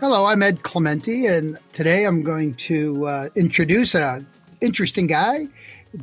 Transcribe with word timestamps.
Hello, 0.00 0.24
I'm 0.24 0.42
Ed 0.42 0.62
Clementi, 0.62 1.26
and 1.26 1.58
today 1.72 2.06
I'm 2.06 2.22
going 2.22 2.54
to 2.54 3.06
uh, 3.06 3.28
introduce 3.36 3.94
an 3.94 4.26
interesting 4.62 5.06
guy, 5.06 5.46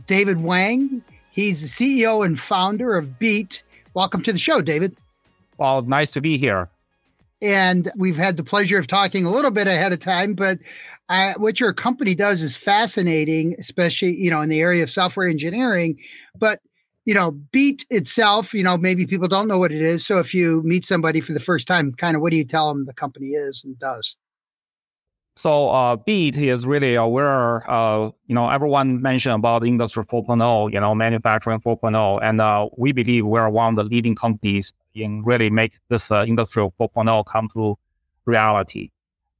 David 0.05 0.43
Wang. 0.43 1.01
He's 1.31 1.61
the 1.61 2.03
CEO 2.03 2.23
and 2.23 2.39
founder 2.39 2.95
of 2.95 3.17
BEET. 3.17 3.63
Welcome 3.95 4.21
to 4.21 4.31
the 4.31 4.37
show, 4.37 4.61
David. 4.61 4.95
Well, 5.57 5.81
nice 5.81 6.11
to 6.11 6.21
be 6.21 6.37
here. 6.37 6.69
And 7.41 7.91
we've 7.95 8.17
had 8.17 8.37
the 8.37 8.43
pleasure 8.43 8.77
of 8.77 8.85
talking 8.85 9.25
a 9.25 9.31
little 9.31 9.49
bit 9.49 9.65
ahead 9.67 9.91
of 9.93 9.99
time, 9.99 10.35
but 10.35 10.59
uh, 11.09 11.33
what 11.37 11.59
your 11.59 11.73
company 11.73 12.13
does 12.13 12.43
is 12.43 12.55
fascinating, 12.55 13.55
especially 13.57 14.15
you 14.15 14.29
know 14.29 14.41
in 14.41 14.49
the 14.49 14.61
area 14.61 14.83
of 14.83 14.91
software 14.91 15.27
engineering. 15.27 15.97
But 16.37 16.59
you 17.07 17.13
know, 17.13 17.31
BEET 17.31 17.85
itself, 17.89 18.53
you 18.53 18.63
know, 18.63 18.77
maybe 18.77 19.07
people 19.07 19.29
don't 19.29 19.47
know 19.47 19.57
what 19.57 19.71
it 19.71 19.81
is. 19.81 20.05
So 20.05 20.19
if 20.19 20.33
you 20.33 20.61
meet 20.63 20.85
somebody 20.85 21.21
for 21.21 21.31
the 21.31 21.39
first 21.39 21.65
time, 21.65 21.93
kind 21.93 22.17
of 22.17 22.21
what 22.21 22.31
do 22.31 22.37
you 22.37 22.43
tell 22.43 22.67
them 22.67 22.83
the 22.83 22.93
company 22.93 23.27
is 23.27 23.63
and 23.63 23.79
does? 23.79 24.17
So 25.37 25.69
uh, 25.69 25.95
BEET 25.95 26.35
is 26.35 26.65
really 26.65 26.95
aware, 26.95 27.69
uh, 27.71 28.11
you 28.25 28.35
know, 28.35 28.49
everyone 28.49 29.01
mentioned 29.01 29.35
about 29.35 29.65
Industry 29.65 30.03
4.0, 30.03 30.73
you 30.73 30.81
know, 30.81 30.93
manufacturing 30.93 31.61
4.0. 31.61 32.19
And 32.21 32.41
uh, 32.41 32.67
we 32.75 32.91
believe 32.91 33.25
we're 33.25 33.47
one 33.47 33.69
of 33.69 33.75
the 33.77 33.85
leading 33.85 34.15
companies 34.15 34.73
in 34.93 35.23
really 35.23 35.49
make 35.49 35.79
this 35.87 36.11
uh, 36.11 36.25
Industry 36.27 36.69
4.0 36.77 37.25
come 37.25 37.47
to 37.53 37.77
reality. 38.25 38.89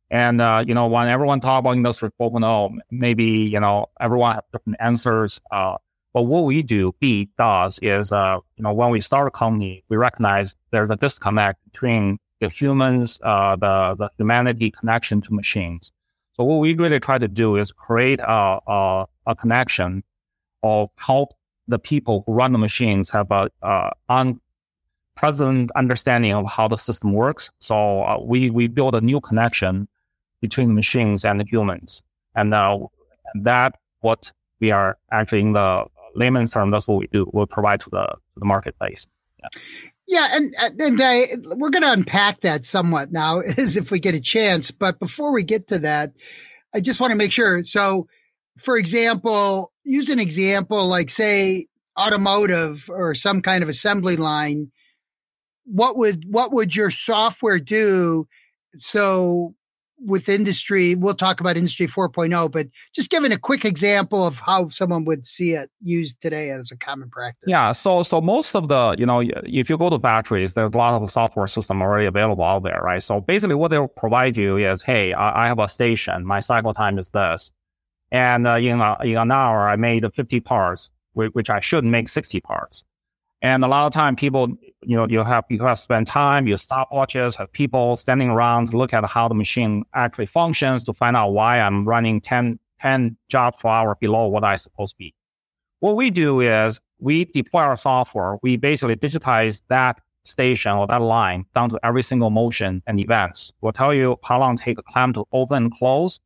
And, 0.10 0.40
uh, 0.40 0.64
you 0.66 0.74
know, 0.74 0.88
when 0.88 1.10
everyone 1.10 1.42
talk 1.42 1.60
about 1.60 1.76
Industry 1.76 2.12
4.0, 2.18 2.78
maybe, 2.92 3.26
you 3.26 3.60
know, 3.60 3.88
everyone 4.00 4.36
have 4.36 4.46
different 4.54 4.78
answers. 4.80 5.42
Uh, 5.52 5.76
but 6.18 6.24
what 6.24 6.46
we 6.46 6.64
do, 6.64 6.96
B 7.00 7.30
does 7.38 7.78
is, 7.84 8.12
uh, 8.12 8.40
you 8.56 8.64
know, 8.64 8.74
when 8.74 8.90
we 8.90 9.02
start 9.02 9.28
a 9.28 9.30
company, 9.30 9.84
we 9.88 9.98
recognize 9.98 10.56
there's 10.72 10.90
a 10.90 10.96
disconnect 10.96 11.64
between 11.72 12.18
the 12.40 12.50
humans, 12.50 13.20
uh, 13.22 13.56
the 13.56 13.96
the 14.00 14.10
humanity 14.18 14.72
connection 14.72 15.22
to 15.22 15.32
machines. 15.32 15.92
So 16.34 16.44
what 16.44 16.56
we 16.56 16.74
really 16.74 17.00
try 17.00 17.20
to 17.20 17.28
do 17.28 17.56
is 17.56 17.72
create 17.72 18.20
a 18.20 18.60
a, 18.66 19.06
a 19.28 19.36
connection, 19.36 20.04
or 20.64 20.90
help 20.96 21.36
the 21.68 21.78
people 21.78 22.24
who 22.26 22.34
run 22.34 22.52
the 22.52 22.58
machines 22.58 23.12
have 23.12 23.30
a, 23.30 23.52
a 23.62 24.34
present 25.14 25.70
understanding 25.76 26.34
of 26.34 26.50
how 26.50 26.68
the 26.68 26.78
system 26.78 27.14
works. 27.14 27.52
So 27.60 27.76
uh, 28.02 28.18
we 28.24 28.50
we 28.50 28.68
build 28.68 28.96
a 28.96 29.02
new 29.02 29.22
connection 29.22 29.88
between 30.42 30.74
machines 30.74 31.24
and 31.24 31.40
the 31.40 31.46
humans, 31.46 32.02
and 32.34 32.56
uh, 32.56 32.80
that 33.36 33.78
what 34.00 34.34
we 34.60 34.72
are 34.72 34.98
actually 35.12 35.42
in 35.42 35.54
the 35.54 35.86
layman's 36.18 36.52
term, 36.52 36.72
that's 36.72 36.88
what 36.88 36.98
we 36.98 37.08
do. 37.08 37.30
We'll 37.32 37.48
provide 37.48 37.80
to 37.82 37.90
the 37.90 38.16
the 38.36 38.46
marketplace. 38.46 39.08
Yeah. 39.40 39.62
Yeah, 40.10 40.30
and 40.32 40.56
uh, 40.58 40.70
and 40.80 41.02
I, 41.02 41.28
we're 41.58 41.70
going 41.70 41.84
to 41.84 41.92
unpack 41.92 42.40
that 42.42 42.64
somewhat 42.64 43.12
now, 43.12 43.40
as 43.58 43.76
if 43.76 43.92
we 43.92 44.00
get 44.00 44.16
a 44.16 44.22
chance. 44.22 44.72
But 44.72 45.00
before 45.00 45.34
we 45.34 45.44
get 45.44 45.68
to 45.68 45.80
that, 45.80 46.14
I 46.74 46.80
just 46.80 47.00
want 47.00 47.12
to 47.12 47.18
make 47.18 47.32
sure. 47.32 47.64
So, 47.66 48.08
for 48.58 48.78
example, 48.78 49.74
use 49.84 50.10
an 50.10 50.20
example 50.20 50.88
like, 50.88 51.10
say, 51.10 51.68
automotive 52.00 52.90
or 52.90 53.16
some 53.16 53.42
kind 53.42 53.64
of 53.64 53.70
assembly 53.70 54.16
line. 54.16 54.72
What 55.66 55.98
would 55.98 56.24
what 56.30 56.54
would 56.54 56.74
your 56.74 56.90
software 56.90 57.60
do? 57.60 58.26
So 58.76 59.56
with 60.00 60.30
industry, 60.30 60.96
we'll 60.96 61.16
talk 61.16 61.40
about 61.40 61.58
industry 61.58 61.88
4.0, 61.88 62.52
but 62.52 62.68
just 62.94 63.10
giving 63.10 63.32
a 63.32 63.38
quick 63.38 63.66
example 63.66 64.26
of 64.26 64.40
how 64.40 64.68
someone 64.70 65.06
would 65.06 65.26
see 65.26 65.52
it 65.52 65.70
used 65.82 66.22
today 66.22 66.52
as 66.52 66.72
a 66.72 66.78
common 66.78 67.10
practice. 67.10 67.48
Yeah. 67.48 67.72
So, 67.72 68.04
so 68.04 68.22
most 68.22 68.56
of 68.56 68.68
the, 68.68 68.96
you 68.98 69.06
know, 69.06 69.22
if 69.22 69.70
you 69.70 69.78
go 69.78 69.90
to 69.90 70.00
factories, 70.00 70.54
there's 70.54 70.74
a 70.74 70.78
lot 70.78 71.02
of 71.02 71.12
software 71.12 71.48
system 71.48 71.82
already 71.82 72.06
available 72.06 72.44
out 72.44 72.64
there, 72.64 72.82
right? 72.84 73.02
So 73.02 73.22
basically 73.22 73.56
what 73.56 73.70
they'll 73.72 73.88
provide 73.88 74.38
you 74.38 74.58
is, 74.58 74.82
hey, 74.82 75.14
I, 75.14 75.48
have 75.48 75.60
a 75.60 75.68
station. 75.68 76.26
My 76.26 76.40
cycle 76.42 76.74
time 76.74 77.00
is 77.00 77.10
this. 77.10 77.52
And 78.12 78.48
uh, 78.48 78.56
in, 78.56 78.80
a, 78.80 78.98
in 79.04 79.18
an 79.18 79.32
hour, 79.32 79.68
I 79.68 79.76
made 79.76 80.06
50 80.14 80.40
parts, 80.42 80.92
which 81.14 81.50
I 81.50 81.60
should 81.60 81.84
make 81.84 82.10
60 82.10 82.40
parts. 82.42 82.86
And 83.42 83.64
a 83.64 83.68
lot 83.68 83.86
of 83.86 83.94
time 83.94 84.16
people, 84.16 84.50
you 84.82 84.98
know, 84.98 85.08
you 85.08 85.24
have 85.24 85.46
you 85.50 85.64
have 85.64 85.80
spend 85.80 86.08
time, 86.08 86.48
you 86.48 86.56
stopwatches, 86.56 87.36
have 87.36 87.52
people 87.52 87.96
standing 87.96 88.30
around 88.30 88.72
to 88.72 88.78
look 88.78 88.94
at 88.94 89.06
how 89.06 89.28
the 89.28 89.36
machine 89.36 89.84
actually 89.94 90.26
functions 90.26 90.84
to 90.86 90.94
find 90.94 91.16
out 91.16 91.30
why 91.30 91.60
I'm 91.60 91.88
running 91.88 92.20
10, 92.20 92.60
10 92.82 93.18
jobs 93.30 93.58
per 93.62 93.70
hour 93.70 93.96
below 94.00 94.28
what 94.28 94.44
I 94.44 94.56
supposed 94.56 94.94
to 94.94 94.98
be. 94.98 95.14
What 95.80 95.96
we 95.96 96.10
do 96.10 96.42
is 96.42 96.80
we 97.00 97.26
deploy 97.26 97.62
our 97.62 97.78
software. 97.78 98.38
We 98.42 98.58
basically 98.58 98.96
digitize 98.96 99.62
that 99.70 100.02
station 100.26 100.72
or 100.72 100.88
that 100.88 101.02
line 101.02 101.46
down 101.54 101.70
to 101.70 101.80
every 101.84 102.04
single 102.04 102.32
motion 102.32 102.82
and 102.88 103.00
events. 103.00 103.52
We'll 103.62 103.72
tell 103.72 103.94
you 103.94 104.18
how 104.24 104.40
long 104.40 104.58
take 104.58 104.80
a 104.80 104.84
clamp 104.84 105.16
to 105.16 105.26
open 105.32 105.64
and 105.66 105.72
close. 105.72 106.20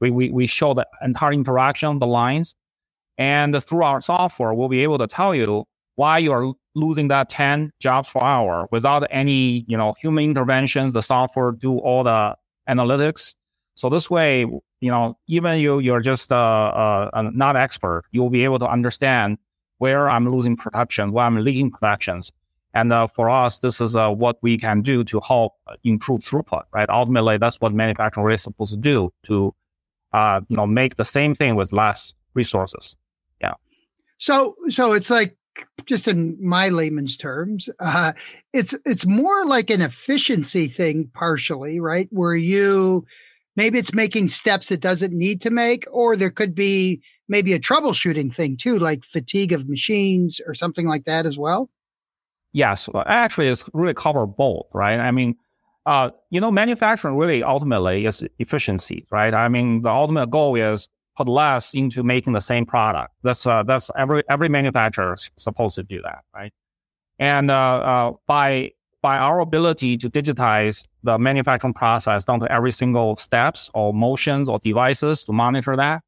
We, 0.00 0.10
we, 0.10 0.30
we 0.30 0.46
show 0.46 0.74
the 0.74 0.86
entire 1.02 1.32
interaction 1.32 1.98
the 1.98 2.06
lines. 2.06 2.54
And 3.18 3.62
through 3.62 3.82
our 3.82 4.00
software, 4.00 4.52
we'll 4.52 4.68
be 4.68 4.82
able 4.82 4.98
to 4.98 5.06
tell 5.06 5.34
you 5.34 5.64
why 5.96 6.18
you 6.18 6.32
are 6.32 6.52
losing 6.74 7.08
that 7.08 7.28
10 7.28 7.72
jobs 7.80 8.08
per 8.08 8.20
hour 8.22 8.68
without 8.70 9.06
any, 9.10 9.64
you 9.66 9.76
know, 9.76 9.94
human 9.98 10.24
interventions, 10.24 10.92
the 10.92 11.02
software 11.02 11.52
do 11.52 11.78
all 11.78 12.04
the 12.04 12.36
analytics. 12.68 13.34
So 13.74 13.88
this 13.88 14.08
way, 14.08 14.40
you 14.40 14.90
know, 14.90 15.18
even 15.26 15.58
you, 15.58 15.80
you're 15.80 16.00
just 16.00 16.30
uh, 16.32 17.10
uh, 17.12 17.30
not 17.34 17.56
expert, 17.56 18.04
you'll 18.12 18.30
be 18.30 18.44
able 18.44 18.58
to 18.60 18.68
understand 18.68 19.38
where 19.78 20.08
I'm 20.08 20.28
losing 20.30 20.56
production, 20.56 21.12
where 21.12 21.24
I'm 21.24 21.36
leaking 21.36 21.70
productions. 21.70 22.30
And 22.74 22.92
uh, 22.92 23.06
for 23.06 23.30
us, 23.30 23.60
this 23.60 23.80
is 23.80 23.96
uh, 23.96 24.10
what 24.10 24.36
we 24.42 24.58
can 24.58 24.82
do 24.82 25.02
to 25.04 25.20
help 25.20 25.54
improve 25.82 26.20
throughput, 26.20 26.64
right? 26.72 26.88
Ultimately, 26.90 27.38
that's 27.38 27.58
what 27.58 27.72
manufacturing 27.72 28.34
is 28.34 28.42
supposed 28.42 28.72
to 28.74 28.78
do 28.78 29.10
to, 29.24 29.54
uh, 30.12 30.42
you 30.48 30.56
know, 30.56 30.66
make 30.66 30.96
the 30.96 31.04
same 31.04 31.34
thing 31.34 31.56
with 31.56 31.72
less 31.72 32.12
resources. 32.34 32.94
Yeah. 33.40 33.54
So, 34.18 34.56
so 34.68 34.92
it's 34.92 35.08
like 35.08 35.35
just 35.86 36.08
in 36.08 36.36
my 36.40 36.68
layman's 36.68 37.16
terms, 37.16 37.68
uh, 37.80 38.12
it's 38.52 38.74
it's 38.84 39.06
more 39.06 39.46
like 39.46 39.70
an 39.70 39.80
efficiency 39.80 40.66
thing, 40.66 41.10
partially, 41.14 41.80
right? 41.80 42.08
Where 42.10 42.34
you 42.34 43.04
maybe 43.56 43.78
it's 43.78 43.94
making 43.94 44.28
steps 44.28 44.70
it 44.70 44.80
doesn't 44.80 45.12
need 45.12 45.40
to 45.42 45.50
make, 45.50 45.84
or 45.90 46.16
there 46.16 46.30
could 46.30 46.54
be 46.54 47.02
maybe 47.28 47.52
a 47.52 47.60
troubleshooting 47.60 48.32
thing 48.32 48.56
too, 48.56 48.78
like 48.78 49.04
fatigue 49.04 49.52
of 49.52 49.68
machines 49.68 50.40
or 50.46 50.54
something 50.54 50.86
like 50.86 51.04
that 51.04 51.26
as 51.26 51.38
well. 51.38 51.70
Yes, 52.52 52.88
actually, 53.06 53.48
it's 53.48 53.68
really 53.74 53.94
cover 53.94 54.26
both, 54.26 54.66
right? 54.72 54.98
I 54.98 55.10
mean, 55.10 55.36
uh, 55.84 56.10
you 56.30 56.40
know, 56.40 56.50
manufacturing 56.50 57.16
really 57.16 57.42
ultimately 57.42 58.06
is 58.06 58.24
efficiency, 58.38 59.06
right? 59.10 59.34
I 59.34 59.48
mean, 59.48 59.82
the 59.82 59.90
ultimate 59.90 60.30
goal 60.30 60.56
is 60.56 60.88
put 61.16 61.28
less 61.28 61.74
into 61.74 62.02
making 62.02 62.32
the 62.34 62.40
same 62.40 62.66
product. 62.66 63.14
That's 63.22 63.46
uh, 63.46 63.62
that's 63.62 63.90
every 63.96 64.22
every 64.28 64.48
manufacturer 64.48 65.14
is 65.14 65.30
supposed 65.36 65.74
to 65.76 65.82
do 65.82 66.00
that, 66.02 66.24
right? 66.34 66.52
And 67.18 67.50
uh, 67.50 67.54
uh, 67.54 68.12
by 68.26 68.72
by 69.02 69.16
our 69.16 69.40
ability 69.40 69.96
to 69.98 70.10
digitize 70.10 70.84
the 71.02 71.18
manufacturing 71.18 71.72
process 71.74 72.24
down 72.24 72.40
to 72.40 72.50
every 72.52 72.72
single 72.72 73.16
steps 73.16 73.70
or 73.72 73.94
motions 73.94 74.48
or 74.48 74.58
devices 74.58 75.22
to 75.24 75.32
monitor 75.32 75.76
that, 75.76 76.02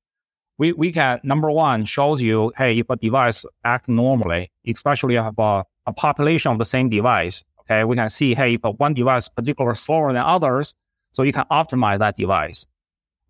we, 0.58 0.72
we 0.72 0.90
can 0.90 1.20
number 1.22 1.50
one 1.50 1.84
shows 1.84 2.20
you 2.20 2.52
hey 2.56 2.78
if 2.78 2.90
a 2.90 2.96
device 2.96 3.44
act 3.64 3.88
normally, 3.88 4.50
especially 4.66 5.16
if 5.16 5.38
a, 5.38 5.64
a 5.86 5.92
population 5.92 6.52
of 6.52 6.58
the 6.58 6.64
same 6.64 6.88
device, 6.88 7.44
okay, 7.60 7.84
we 7.84 7.96
can 7.96 8.10
see 8.10 8.34
hey 8.34 8.54
if 8.54 8.60
one 8.78 8.94
device 8.94 9.28
particular 9.28 9.74
slower 9.74 10.12
than 10.12 10.22
others, 10.22 10.74
so 11.12 11.22
you 11.22 11.32
can 11.32 11.44
optimize 11.50 11.98
that 12.00 12.16
device. 12.16 12.66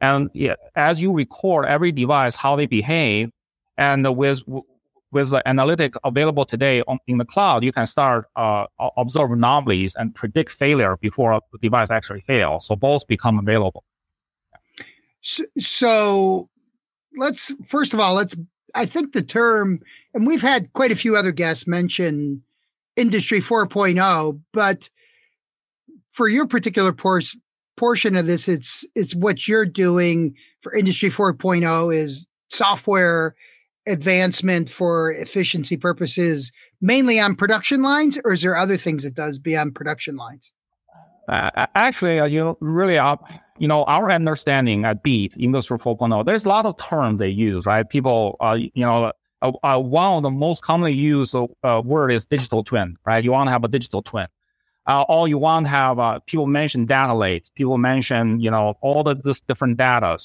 And 0.00 0.30
as 0.76 1.02
you 1.02 1.12
record 1.12 1.66
every 1.66 1.92
device, 1.92 2.34
how 2.34 2.56
they 2.56 2.66
behave, 2.66 3.30
and 3.76 4.16
with 4.16 4.42
with 5.10 5.30
the 5.30 5.46
analytic 5.48 5.94
available 6.04 6.44
today 6.44 6.82
on, 6.86 6.98
in 7.06 7.18
the 7.18 7.24
cloud, 7.24 7.64
you 7.64 7.72
can 7.72 7.86
start 7.86 8.26
uh, 8.36 8.66
observe 8.96 9.30
anomalies 9.30 9.94
and 9.94 10.14
predict 10.14 10.52
failure 10.52 10.96
before 11.00 11.40
the 11.52 11.58
device 11.58 11.90
actually 11.90 12.20
fails. 12.20 12.66
So 12.66 12.76
both 12.76 13.06
become 13.06 13.38
available. 13.38 13.84
So, 15.22 15.44
so 15.58 16.48
let's 17.16 17.52
first 17.66 17.94
of 17.94 18.00
all 18.00 18.14
let's. 18.14 18.36
I 18.74 18.84
think 18.84 19.14
the 19.14 19.22
term, 19.22 19.80
and 20.12 20.26
we've 20.26 20.42
had 20.42 20.72
quite 20.74 20.92
a 20.92 20.96
few 20.96 21.16
other 21.16 21.32
guests 21.32 21.66
mention 21.66 22.42
Industry 22.96 23.40
4.0, 23.40 24.40
but 24.52 24.90
for 26.10 26.28
your 26.28 26.46
particular 26.46 26.92
course, 26.92 27.34
portion 27.78 28.16
of 28.16 28.26
this, 28.26 28.48
it's 28.48 28.84
it's 28.94 29.14
what 29.14 29.48
you're 29.48 29.66
doing 29.66 30.34
for 30.60 30.75
Industry 30.75 31.08
4.0 31.08 31.94
is 31.94 32.26
software 32.50 33.34
advancement 33.86 34.69
for 34.69 35.12
efficiency 35.12 35.76
purposes, 35.76 36.52
mainly 36.80 37.19
on 37.19 37.34
production 37.34 37.82
lines, 37.82 38.19
or 38.25 38.32
is 38.32 38.42
there 38.42 38.56
other 38.56 38.76
things 38.76 39.04
it 39.04 39.14
does 39.14 39.38
beyond 39.38 39.75
production 39.75 40.16
lines? 40.16 40.52
Uh, 41.28 41.66
actually, 41.75 42.20
uh, 42.20 42.25
you 42.25 42.40
know, 42.40 42.56
really, 42.60 42.98
uh, 42.98 43.16
you 43.58 43.69
know, 43.69 43.84
our 43.84 44.10
understanding 44.10 44.84
at 44.84 45.02
BEET 45.02 45.32
Industry 45.38 45.78
4.0, 45.78 46.25
there's 46.25 46.44
a 46.44 46.48
lot 46.48 46.64
of 46.64 46.76
terms 46.78 47.19
they 47.19 47.28
use, 47.28 47.66
right? 47.66 47.88
People, 47.88 48.36
uh, 48.40 48.56
you 48.58 48.70
know, 48.82 49.12
uh, 49.42 49.52
uh, 49.62 49.78
one 49.78 50.16
of 50.16 50.22
the 50.22 50.30
most 50.30 50.62
commonly 50.62 50.92
used 50.92 51.34
word 51.84 52.10
is 52.10 52.25
digital 52.25 52.64
twin, 52.64 52.96
right? 53.06 53.22
You 53.22 53.32
want 53.32 53.48
to 53.48 53.52
have 53.52 53.64
a 53.64 53.69
digital 53.69 54.02
twin. 54.02 54.26
Uh, 54.88 55.26
you 55.29 55.37
want 55.37 55.67
to 55.67 55.70
have 55.70 55.99
uh, 55.99 56.19
people 56.20 56.46
mention 56.46 56.87
data 56.87 57.12
lakes, 57.12 57.50
people 57.50 57.76
mention, 57.76 58.40
you 58.40 58.50
know, 58.50 58.75
all 58.81 59.02
the 59.02 59.14
this 59.14 59.43
different 59.43 59.76
data. 59.76 60.19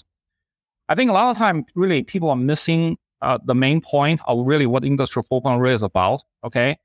I 0.87 0.95
think 0.95 1.09
a 1.09 1.13
lot 1.13 1.31
of 1.31 1.37
time, 1.37 1.65
really, 1.75 2.01
people 2.03 2.29
are 2.29 2.37
missing 2.37 2.97
uh, 3.21 3.39
the 3.43 3.55
main 3.55 3.81
point 3.81 4.21
of 4.25 4.45
really 4.47 4.65
what 4.65 4.85
Industry 4.85 5.21
4.0 5.23 5.69
is 5.73 5.83
about. 5.83 6.23
Okay, 6.45 6.77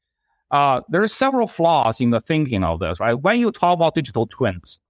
uh, 0.50 0.80
there 0.88 1.02
are 1.02 1.08
several 1.08 1.46
flaws 1.46 2.00
in 2.00 2.10
the 2.10 2.20
thinking 2.20 2.64
of 2.64 2.80
this, 2.80 2.98
right? 2.98 3.14
When 3.14 3.38
you 3.38 3.52
talk 3.52 3.74
about 3.74 3.94
digital 3.94 4.26
twins, 4.26 4.80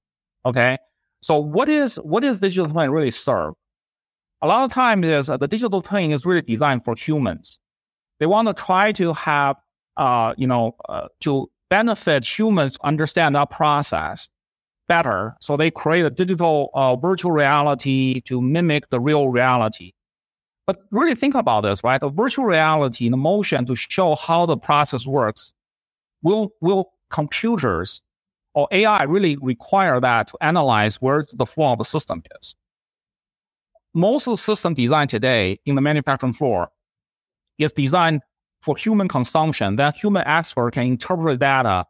okay, 0.46 0.79
so 1.20 1.38
what 1.38 1.69
is 1.69 1.96
what 1.96 2.25
is 2.25 2.40
digital 2.40 2.70
twin 2.70 2.90
really 2.90 3.11
serve? 3.11 3.52
A 4.40 4.46
lot 4.46 4.64
of 4.64 4.73
times 4.73 5.06
is 5.06 5.29
uh, 5.29 5.37
the 5.37 5.49
digital 5.49 5.82
twin 5.82 6.11
is 6.11 6.25
really 6.25 6.43
designed 6.43 6.87
for 6.87 6.96
humans. 6.96 7.58
They 8.19 8.26
want 8.26 8.49
to 8.49 8.55
try 8.55 8.93
to 8.93 9.12
have, 9.12 9.56
uh, 9.99 10.32
you 10.38 10.46
know, 10.46 10.75
uh, 10.88 11.08
to 11.20 11.50
benefit 11.70 12.24
humans 12.24 12.74
to 12.74 12.86
understand 12.86 13.34
that 13.34 13.50
process 13.50 14.28
better. 14.88 15.36
So 15.40 15.56
they 15.56 15.70
create 15.70 16.04
a 16.04 16.10
digital 16.10 16.70
uh, 16.74 16.96
virtual 16.96 17.32
reality 17.32 18.20
to 18.22 18.40
mimic 18.40 18.88
the 18.90 19.00
real 19.00 19.28
reality. 19.28 19.92
But 20.66 20.78
really 20.90 21.14
think 21.14 21.34
about 21.34 21.62
this, 21.62 21.82
right? 21.84 22.02
A 22.02 22.10
virtual 22.10 22.44
reality, 22.44 23.06
in 23.06 23.12
the 23.12 23.16
motion 23.16 23.64
to 23.66 23.74
show 23.74 24.16
how 24.16 24.46
the 24.46 24.56
process 24.56 25.06
works, 25.06 25.52
will 26.22 26.50
will 26.60 26.92
computers 27.10 28.02
or 28.54 28.68
AI 28.70 29.04
really 29.04 29.36
require 29.40 30.00
that 30.00 30.28
to 30.28 30.38
analyze 30.40 30.96
where 30.96 31.24
the 31.32 31.46
flaw 31.46 31.72
of 31.72 31.78
the 31.78 31.84
system 31.84 32.22
is? 32.40 32.54
Most 33.94 34.26
of 34.26 34.32
the 34.32 34.38
system 34.38 34.74
design 34.74 35.08
today 35.08 35.58
in 35.64 35.74
the 35.74 35.80
manufacturing 35.80 36.34
floor 36.34 36.68
is 37.58 37.72
designed 37.72 38.20
for 38.60 38.76
human 38.76 39.08
consumption, 39.08 39.76
that 39.76 39.96
human 39.96 40.26
expert 40.26 40.72
can 40.72 40.87
interpret 40.87 41.38
data, 41.38 41.87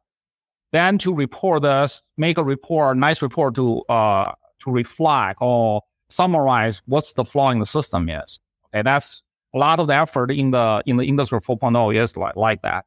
then 0.72 0.98
to 0.98 1.14
report 1.14 1.62
this, 1.62 2.02
make 2.16 2.38
a 2.38 2.44
report, 2.44 2.96
nice 2.96 3.22
report 3.22 3.54
to 3.54 3.82
uh, 3.88 4.32
to 4.60 4.70
reflect 4.70 5.38
or 5.40 5.82
summarize 6.08 6.82
what's 6.86 7.12
the 7.14 7.24
flaw 7.24 7.50
in 7.50 7.58
the 7.58 7.66
system 7.66 8.08
is. 8.08 8.40
Okay, 8.74 8.82
that's 8.82 9.22
a 9.54 9.58
lot 9.58 9.80
of 9.80 9.88
the 9.88 9.94
effort 9.94 10.30
in 10.30 10.50
the 10.50 10.82
in 10.86 10.96
the 10.96 11.04
industry 11.04 11.40
4.0 11.40 12.02
is 12.02 12.16
like, 12.16 12.36
like 12.36 12.62
that. 12.62 12.84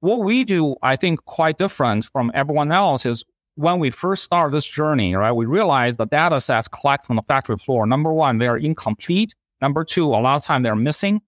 What 0.00 0.20
we 0.20 0.44
do, 0.44 0.76
I 0.82 0.96
think, 0.96 1.24
quite 1.26 1.58
different 1.58 2.06
from 2.06 2.32
everyone 2.34 2.72
else 2.72 3.04
is 3.04 3.22
when 3.56 3.78
we 3.78 3.90
first 3.90 4.24
start 4.24 4.52
this 4.52 4.64
journey, 4.64 5.14
right? 5.14 5.32
We 5.32 5.44
realize 5.44 5.98
the 5.98 6.06
data 6.06 6.40
sets 6.40 6.68
collected 6.68 7.06
from 7.06 7.16
the 7.16 7.22
factory 7.22 7.58
floor. 7.58 7.86
Number 7.86 8.12
one, 8.12 8.38
they 8.38 8.46
are 8.46 8.56
incomplete. 8.56 9.34
Number 9.60 9.84
two, 9.84 10.06
a 10.06 10.16
lot 10.16 10.36
of 10.36 10.44
time 10.44 10.62
they're 10.62 10.74
missing. 10.74 11.20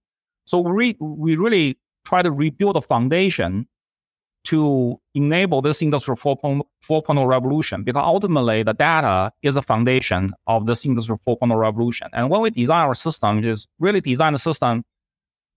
So 0.45 0.59
we, 0.59 0.95
we 0.99 1.35
really 1.35 1.77
try 2.05 2.21
to 2.21 2.31
rebuild 2.31 2.75
the 2.75 2.81
foundation 2.81 3.67
to 4.45 4.99
enable 5.13 5.61
this 5.61 5.81
industry 5.81 6.15
4.0 6.15 7.27
revolution 7.27 7.83
because 7.83 8.03
ultimately 8.05 8.61
the 8.63 8.73
data 8.73 9.31
is 9.41 9.55
a 9.55 9.61
foundation 9.61 10.33
of 10.47 10.65
this 10.65 10.85
industry 10.85 11.15
4.0 11.25 11.57
revolution. 11.57 12.07
And 12.13 12.29
when 12.29 12.41
we 12.41 12.49
design 12.49 12.87
our 12.87 12.95
system, 12.95 13.43
is 13.43 13.67
really 13.79 14.01
design 14.01 14.33
the 14.33 14.39
system 14.39 14.83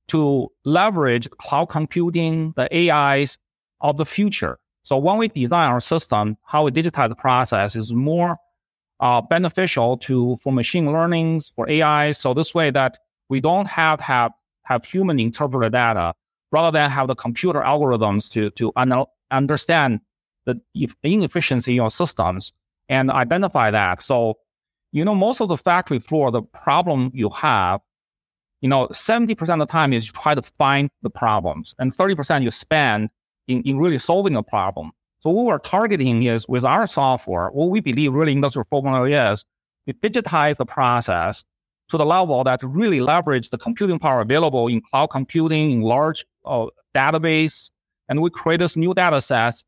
to 0.09 0.49
leverage 0.65 1.29
cloud 1.31 1.67
computing, 1.67 2.55
the 2.57 2.69
AIs 2.73 3.39
of 3.81 3.97
the 3.97 4.07
future. 4.07 4.59
So 4.85 4.99
when 4.99 5.19
we 5.19 5.27
design 5.27 5.73
our 5.73 5.81
system, 5.81 6.37
how 6.45 6.65
we 6.65 6.71
digitize 6.71 7.09
the 7.09 7.17
process 7.17 7.75
is 7.75 7.93
more 7.93 8.37
uh, 9.01 9.21
beneficial 9.21 9.97
to 9.99 10.37
for 10.37 10.53
machine 10.53 10.93
learnings, 10.93 11.53
for 11.57 11.69
AI. 11.69 12.13
So 12.13 12.35
this 12.35 12.55
way 12.55 12.71
that 12.71 12.99
we 13.29 13.41
don't 13.41 13.67
have 13.67 14.01
have 14.01 14.31
have 14.67 14.85
human 14.85 15.19
interpret 15.19 15.73
data 15.73 16.15
rather 16.53 16.77
than 16.77 16.91
have 16.91 17.09
the 17.09 17.15
computer 17.15 17.61
algorithms 17.61 18.31
to, 18.33 18.51
to 18.51 18.73
un- 18.77 19.05
understand 19.31 20.01
the 20.45 20.61
inefficiency 21.03 21.73
in 21.73 21.77
your 21.77 21.91
systems 21.91 22.53
and 22.89 23.11
identify 23.11 23.71
that. 23.71 24.03
So, 24.03 24.39
you 24.93 25.05
know, 25.05 25.15
most 25.15 25.41
of 25.41 25.49
the 25.49 25.57
factory 25.57 25.99
floor, 25.99 26.31
the 26.31 26.43
problem 26.43 27.11
you 27.15 27.31
have, 27.31 27.81
you 28.61 28.69
know, 28.69 28.89
70% 28.89 29.41
of 29.41 29.59
the 29.59 29.67
time 29.67 29.93
is 29.93 30.07
you 30.07 30.13
try 30.13 30.35
to 30.35 30.43
find 30.43 30.89
the 31.03 31.11
problems 31.11 31.75
and 31.79 31.95
30% 31.95 32.43
you 32.43 32.51
spend 32.51 33.11
in, 33.49 33.63
in 33.63 33.79
really 33.79 33.99
solving 33.99 34.37
a 34.37 34.43
problem. 34.43 34.93
So 35.21 35.31
what 35.31 35.47
we're 35.47 35.59
targeting 35.59 36.23
is 36.23 36.47
with 36.47 36.65
our 36.65 36.87
software, 36.87 37.49
what 37.49 37.71
we 37.71 37.81
believe 37.81 38.13
really 38.13 38.33
industrial 38.33 38.67
4.0 38.73 39.33
is, 39.33 39.45
we 39.87 39.93
digitize 39.95 40.57
the 40.57 40.67
process 40.67 41.45
to 41.89 41.97
the 41.97 42.07
level 42.07 42.43
that 42.45 42.61
really 42.63 43.01
leverage 43.01 43.51
the 43.51 43.59
computing 43.59 43.99
power 43.99 44.21
available 44.21 44.69
in 44.69 44.81
cloud 44.81 45.09
computing, 45.09 45.71
in 45.71 45.81
large 45.83 46.25
uh, 46.45 46.67
database, 46.95 47.71
and 48.09 48.21
we 48.23 48.31
create 48.31 48.61
this 48.61 48.77
new 48.77 48.95
data 48.95 49.21
sets 49.21 49.65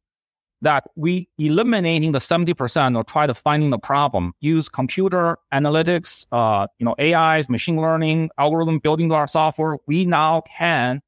that 0.63 0.85
we 0.97 1.29
eliminating 1.39 2.13
the 2.13 2.19
70% 2.19 2.97
or 2.97 3.05
try 3.05 3.27
to 3.27 3.35
finding 3.35 3.71
the 3.71 3.79
problem, 3.79 4.33
use 4.41 4.69
computer 4.69 5.39
analytics, 5.55 6.27
uh, 6.33 6.67
you 6.79 6.85
know, 6.85 6.95
AIs, 7.01 7.49
machine 7.49 7.77
learning, 7.77 8.31
algorithm 8.39 8.79
building 8.81 9.13
our 9.13 9.29
software. 9.29 9.77
We 9.87 10.05
now 10.05 10.43
can, 10.43 11.01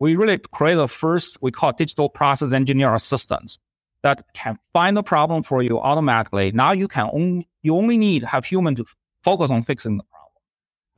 we 0.00 0.16
really 0.16 0.38
create 0.38 0.76
the 0.76 0.88
first, 0.88 1.38
we 1.42 1.50
call 1.50 1.72
digital 1.72 2.08
process 2.08 2.52
engineer 2.52 2.94
assistants 2.94 3.58
that 4.02 4.24
can 4.32 4.58
find 4.72 4.96
the 4.96 5.02
problem 5.02 5.42
for 5.42 5.62
you 5.62 5.78
automatically. 5.80 6.52
Now 6.52 6.72
you 6.72 6.88
can 6.88 7.10
only, 7.12 7.48
you 7.62 7.76
only 7.76 7.98
need 7.98 8.22
have 8.24 8.44
human 8.46 8.74
to 8.76 8.86
focus 9.22 9.50
on 9.50 9.64
fixing 9.64 9.98
the 9.98 10.04
problem. 10.04 10.17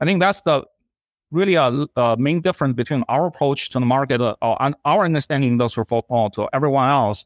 I 0.01 0.05
think 0.05 0.19
that's 0.19 0.41
the 0.41 0.65
really 1.29 1.55
a, 1.55 1.87
a 1.95 2.17
main 2.17 2.41
difference 2.41 2.75
between 2.75 3.03
our 3.07 3.27
approach 3.27 3.69
to 3.69 3.79
the 3.79 3.85
market 3.85 4.19
uh, 4.19 4.35
or 4.41 4.57
our 4.83 5.05
understanding 5.05 5.51
industrial 5.51 5.85
4.0 5.85 6.33
to 6.33 6.49
everyone 6.53 6.89
else. 6.89 7.25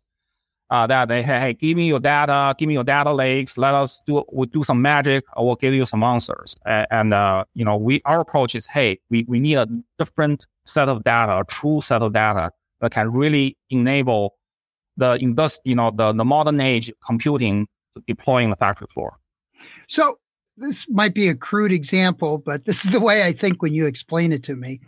Uh, 0.71 0.87
that 0.87 1.07
they 1.07 1.21
hey, 1.21 1.39
hey, 1.39 1.53
give 1.53 1.77
me 1.77 1.87
your 1.87 1.99
data, 1.99 2.55
give 2.57 2.67
me 2.67 2.73
your 2.73 2.83
data 2.83 3.13
lakes, 3.13 3.55
let 3.55 3.75
us 3.75 4.01
do 4.07 4.23
we 4.33 4.47
do 4.47 4.63
some 4.63 4.81
magic, 4.81 5.23
or 5.37 5.45
we'll 5.45 5.55
give 5.55 5.75
you 5.75 5.85
some 5.85 6.01
answers. 6.01 6.55
And, 6.65 6.87
and 6.89 7.13
uh, 7.13 7.45
you 7.53 7.63
know, 7.63 7.77
we 7.77 8.01
our 8.05 8.19
approach 8.19 8.55
is 8.55 8.65
hey, 8.65 8.99
we, 9.11 9.25
we 9.27 9.39
need 9.39 9.55
a 9.55 9.67
different 9.99 10.47
set 10.65 10.89
of 10.89 11.03
data, 11.03 11.39
a 11.39 11.43
true 11.45 11.81
set 11.81 12.01
of 12.01 12.13
data 12.13 12.49
that 12.81 12.91
can 12.91 13.11
really 13.11 13.55
enable 13.69 14.37
the 14.97 15.19
industry, 15.19 15.61
you 15.65 15.75
know, 15.75 15.91
the, 15.91 16.13
the 16.13 16.25
modern 16.25 16.59
age 16.59 16.91
computing 17.05 17.67
deploying 18.07 18.49
the 18.49 18.55
factory 18.55 18.87
floor. 18.91 19.19
So 19.87 20.17
this 20.57 20.89
might 20.89 21.13
be 21.13 21.27
a 21.27 21.35
crude 21.35 21.71
example, 21.71 22.37
but 22.37 22.65
this 22.65 22.85
is 22.85 22.91
the 22.91 22.99
way 22.99 23.23
I 23.23 23.31
think 23.31 23.61
when 23.61 23.73
you 23.73 23.85
explain 23.87 24.31
it 24.31 24.43
to 24.43 24.55
me. 24.55 24.79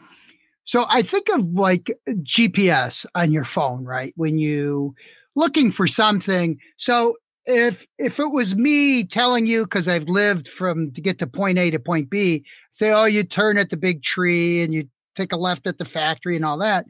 So 0.63 0.86
I 0.89 1.01
think 1.01 1.29
of 1.29 1.45
like 1.53 1.91
GPS 2.07 3.05
on 3.15 3.31
your 3.31 3.45
phone, 3.45 3.86
right? 3.86 4.13
When 4.15 4.38
you 4.38 4.93
looking 5.36 5.71
for 5.71 5.88
something. 5.88 6.59
So 6.75 7.15
if 7.45 7.88
if 7.97 8.19
it 8.19 8.31
was 8.31 8.55
me 8.55 9.05
telling 9.05 9.47
you 9.47 9.63
because 9.63 9.88
I've 9.88 10.09
lived 10.09 10.47
from 10.47 10.91
to 10.91 11.01
get 11.01 11.19
to 11.19 11.27
point 11.27 11.57
A 11.57 11.71
to 11.71 11.79
point 11.79 12.09
B, 12.09 12.45
say, 12.71 12.91
oh, 12.91 13.05
you 13.05 13.24
turn 13.24 13.57
at 13.57 13.69
the 13.69 13.77
big 13.77 14.03
tree 14.03 14.62
and 14.62 14.74
you 14.74 14.89
take 15.15 15.31
a 15.31 15.38
left 15.38 15.65
at 15.67 15.77
the 15.77 15.86
factory 15.86 16.36
and 16.36 16.43
all 16.43 16.57
that. 16.57 16.86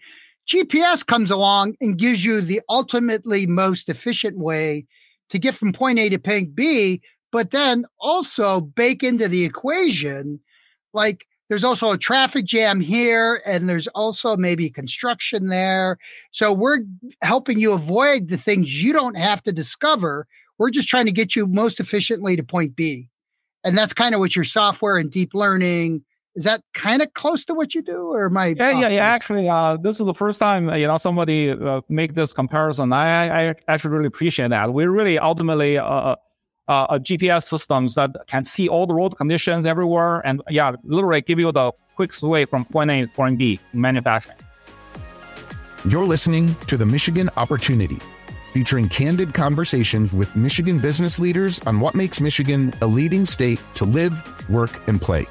GPS 0.48 1.06
comes 1.06 1.30
along 1.30 1.76
and 1.82 1.98
gives 1.98 2.26
you 2.26 2.42
the 2.42 2.62
ultimately 2.70 3.46
most 3.46 3.90
efficient 3.90 4.38
way 4.38 4.86
to 5.30 5.38
get 5.38 5.54
from 5.54 5.74
point 5.74 6.00
A 6.00 6.10
to 6.10 6.18
point 6.18 6.56
B 6.56 7.02
but 7.38 7.52
then 7.52 7.86
also 8.00 8.62
bake 8.62 9.04
into 9.04 9.28
the 9.28 9.46
equation 9.46 10.40
like 10.92 11.28
there's 11.50 11.64
also 11.64 11.92
a 11.92 11.98
traffic 11.98 12.46
jam 12.46 12.82
here 12.82 13.44
and 13.46 13.70
there's 13.70 13.86
also 13.90 14.36
maybe 14.36 14.72
construction 14.72 15.50
there. 15.50 16.00
So 16.32 16.52
we're 16.52 16.80
helping 17.22 17.60
you 17.60 17.76
avoid 17.76 18.30
the 18.30 18.38
things 18.38 18.82
you 18.82 18.92
don't 18.92 19.18
have 19.18 19.44
to 19.44 19.54
discover. 19.54 20.26
We're 20.58 20.72
just 20.72 20.90
trying 20.90 21.06
to 21.06 21.12
get 21.12 21.36
you 21.36 21.46
most 21.46 21.80
efficiently 21.80 22.36
to 22.38 22.44
point 22.44 22.76
b. 22.76 23.08
And 23.64 23.78
that's 23.78 23.94
kind 23.94 24.16
of 24.16 24.20
what 24.20 24.36
your 24.36 24.44
software 24.44 24.98
and 24.98 25.12
deep 25.12 25.36
learning 25.36 26.04
is 26.34 26.44
that 26.46 26.64
kind 26.74 27.04
of 27.04 27.14
close 27.14 27.46
to 27.46 27.54
what 27.54 27.76
you 27.76 27.84
do 27.84 28.14
or 28.14 28.32
my 28.32 28.56
yeah 28.58 28.72
yeah 28.72 28.88
yeah 28.88 29.06
actually 29.06 29.48
uh, 29.50 29.76
this 29.78 30.00
is 30.00 30.06
the 30.06 30.14
first 30.14 30.40
time 30.40 30.70
you 30.76 30.86
know 30.88 30.98
somebody 30.98 31.52
uh, 31.52 31.82
make 31.88 32.16
this 32.16 32.34
comparison. 32.34 32.94
I, 32.94 33.50
I 33.50 33.56
actually 33.68 33.92
really 33.92 34.08
appreciate 34.08 34.50
that. 34.50 34.74
We 34.74 34.86
really 34.86 35.20
ultimately 35.20 35.78
uh, 35.78 36.16
uh 36.68 37.00
GPS 37.00 37.44
systems 37.44 37.96
that 37.96 38.12
can 38.28 38.44
see 38.44 38.68
all 38.68 38.86
the 38.86 38.94
road 38.94 39.18
conditions 39.18 39.66
everywhere, 39.66 40.26
and 40.26 40.42
yeah, 40.50 40.74
literally 40.84 41.22
give 41.22 41.40
you 41.40 41.52
the 41.52 41.72
quickest 41.96 42.24
way 42.24 42.46
from 42.46 42.66
point 42.66 42.92
A 42.92 43.02
to 43.02 43.08
point 43.08 43.38
B 43.38 43.60
in 43.74 43.82
manufacturing. 43.82 44.38
You're 45.88 46.06
listening 46.06 46.56
to 46.68 46.76
the 46.76 46.86
Michigan 46.86 47.30
Opportunity, 47.38 48.00
featuring 48.52 48.90
candid 48.90 49.34
conversations 49.34 50.12
with 50.12 50.36
Michigan 50.36 50.80
business 50.80 51.20
leaders 51.20 51.60
on 51.62 51.80
what 51.80 51.96
makes 51.96 52.20
Michigan 52.20 52.74
a 52.82 52.88
leading 52.88 53.26
state 53.26 53.62
to 53.76 53.86
live, 53.86 54.50
work, 54.50 54.88
and 54.88 55.02
play. 55.02 55.26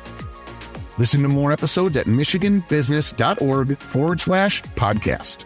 Listen 0.99 1.23
to 1.23 1.29
more 1.29 1.53
episodes 1.53 1.97
at 1.97 2.07
michiganbusiness.org 2.07 3.79
forward 3.79 4.21
slash 4.21 4.63
podcast. 4.63 5.45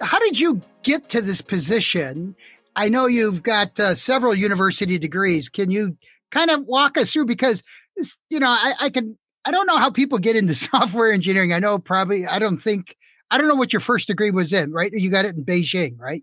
How 0.00 0.18
did 0.20 0.38
you 0.38 0.60
get 0.82 1.08
to 1.10 1.20
this 1.20 1.40
position? 1.40 2.34
I 2.76 2.88
know 2.90 3.06
you've 3.06 3.42
got 3.42 3.78
uh, 3.80 3.94
several 3.94 4.34
university 4.34 4.98
degrees. 4.98 5.48
Can 5.48 5.70
you 5.70 5.96
kind 6.30 6.50
of 6.50 6.62
walk 6.66 6.96
us 6.98 7.12
through? 7.12 7.24
Because, 7.26 7.62
you 8.30 8.38
know, 8.38 8.48
I, 8.50 8.74
I 8.78 8.90
can, 8.90 9.16
I 9.44 9.50
don't 9.50 9.66
know 9.66 9.78
how 9.78 9.90
people 9.90 10.18
get 10.18 10.36
into 10.36 10.54
software 10.70 11.10
engineering. 11.12 11.52
I 11.52 11.58
know 11.58 11.78
probably, 11.78 12.26
I 12.26 12.38
don't 12.38 12.58
think, 12.58 12.94
I 13.30 13.38
don't 13.38 13.48
know 13.48 13.54
what 13.56 13.72
your 13.72 13.80
first 13.80 14.06
degree 14.08 14.30
was 14.30 14.52
in, 14.52 14.70
right? 14.72 14.90
You 14.92 15.10
got 15.10 15.24
it 15.24 15.34
in 15.36 15.44
Beijing, 15.44 15.98
right? 15.98 16.22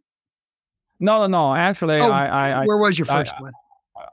No, 0.99 1.19
no, 1.19 1.27
no. 1.27 1.55
Actually, 1.55 1.99
Oh, 1.99 2.11
I, 2.11 2.61
I, 2.61 2.65
Where 2.65 2.77
was 2.77 2.97
your 2.97 3.09
I- 3.11 3.23
first 3.23 3.33
one? 3.39 3.51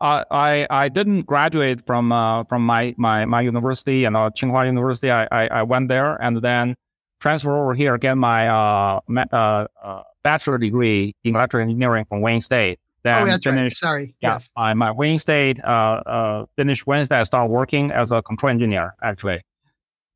I, 0.00 0.24
I, 0.30 0.66
I 0.70 0.88
didn't 0.88 1.22
graduate 1.22 1.84
from 1.86 2.12
uh, 2.12 2.44
from 2.44 2.64
my, 2.64 2.94
my, 2.98 3.24
my 3.24 3.40
university 3.40 4.04
and 4.04 4.16
uh, 4.16 4.30
Tsinghua 4.30 4.66
University. 4.66 5.10
I, 5.10 5.26
I, 5.32 5.46
I 5.48 5.62
went 5.62 5.88
there 5.88 6.16
and 6.22 6.40
then 6.42 6.74
transfer 7.20 7.56
over 7.56 7.74
here, 7.74 7.96
get 7.98 8.16
my 8.16 8.48
uh, 8.48 9.00
ma- 9.08 9.24
uh, 9.32 9.66
uh, 9.82 10.02
bachelor 10.22 10.58
degree 10.58 11.14
in 11.24 11.34
electrical 11.34 11.62
engineering 11.68 12.04
from 12.08 12.20
Wayne 12.20 12.40
State. 12.40 12.78
Then 13.02 13.22
Oh, 13.22 13.24
that's 13.24 13.46
right. 13.46 13.72
Sorry. 13.72 14.14
yeah, 14.20 14.34
Yes. 14.34 14.50
I, 14.56 14.74
my 14.74 14.92
Wayne 14.92 15.18
State 15.18 15.58
uh, 15.64 15.66
uh, 16.06 16.46
finished 16.56 16.86
Wednesday. 16.86 17.16
I 17.16 17.22
started 17.22 17.50
working 17.50 17.90
as 17.90 18.10
a 18.10 18.20
control 18.22 18.50
engineer 18.50 18.94
actually, 19.02 19.40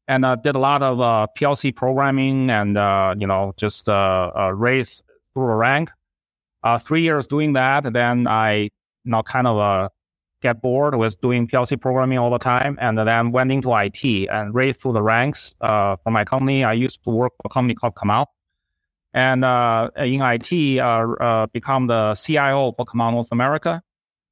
and 0.07 0.25
uh, 0.25 0.37
did 0.37 0.55
a 0.55 0.59
lot 0.59 0.83
of 0.83 1.01
uh, 1.01 1.27
PLC 1.39 1.75
programming 1.75 2.51
and 2.51 2.77
uh, 2.77 3.15
you 3.19 3.27
know 3.27 3.55
just 3.57 3.89
uh, 3.89 4.31
uh, 4.39 4.51
race 4.53 5.03
through 5.33 5.45
a 5.45 5.57
rank. 5.57 5.91
Uh, 6.63 6.79
three 6.79 7.01
years 7.03 7.27
doing 7.27 7.55
that, 7.55 7.91
then 7.93 8.27
I 8.27 8.53
you 8.55 8.71
know 9.05 9.23
kind 9.23 9.47
of 9.47 9.59
uh, 9.59 9.89
get 10.43 10.61
bored 10.61 10.95
with 10.95 11.19
doing 11.23 11.49
PLC 11.49 11.81
programming 11.81 12.19
all 12.19 12.31
the 12.31 12.39
time, 12.39 12.77
and 12.83 12.99
then 12.99 13.33
went 13.33 13.51
into 13.51 13.75
IT 13.75 14.05
and 14.31 14.55
raised 14.55 14.81
through 14.83 14.93
the 14.93 15.03
ranks. 15.03 15.55
Uh, 15.63 15.97
for 16.05 16.11
my 16.11 16.25
company, 16.27 16.65
I 16.65 16.75
used 16.75 17.03
to 17.05 17.11
work 17.11 17.33
for 17.37 17.43
a 17.47 17.49
company 17.49 17.75
called 17.75 17.95
Comau, 17.95 18.27
and 19.15 19.45
uh, 19.45 19.91
in 19.97 20.21
IT, 20.21 20.79
uh, 20.81 20.83
uh, 20.83 21.47
become 21.47 21.87
the 21.87 22.15
CIO 22.15 22.73
for 22.73 22.85
Comau 22.85 23.13
North 23.13 23.31
America. 23.31 23.81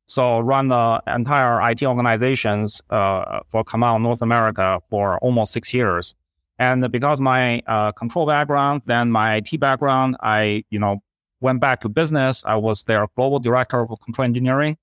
So 0.09 0.41
run 0.41 0.69
the 0.69 1.01
entire 1.07 1.71
IT 1.71 1.83
organizations 1.85 2.83
uh, 2.91 3.41
for 3.49 3.65
Comau 3.65 4.03
North 4.03 4.21
America 4.21 4.81
for 4.91 5.19
almost 5.19 5.53
six 5.53 5.73
years. 5.73 6.15
And 6.59 6.91
because 6.91 7.21
my 7.21 7.63
uh, 7.67 7.93
control 7.93 8.27
background, 8.27 8.83
then 8.85 9.11
my 9.11 9.37
IT 9.37 9.59
background, 9.59 10.17
I 10.21 10.65
you 10.71 10.79
know 10.79 11.03
went 11.41 11.61
back 11.61 11.81
to 11.81 11.89
business. 11.89 12.45
I 12.45 12.57
was 12.57 12.83
their 12.83 13.07
global 13.17 13.39
director 13.39 13.81
of 13.81 14.01
control 14.05 14.25
engineering 14.25 14.77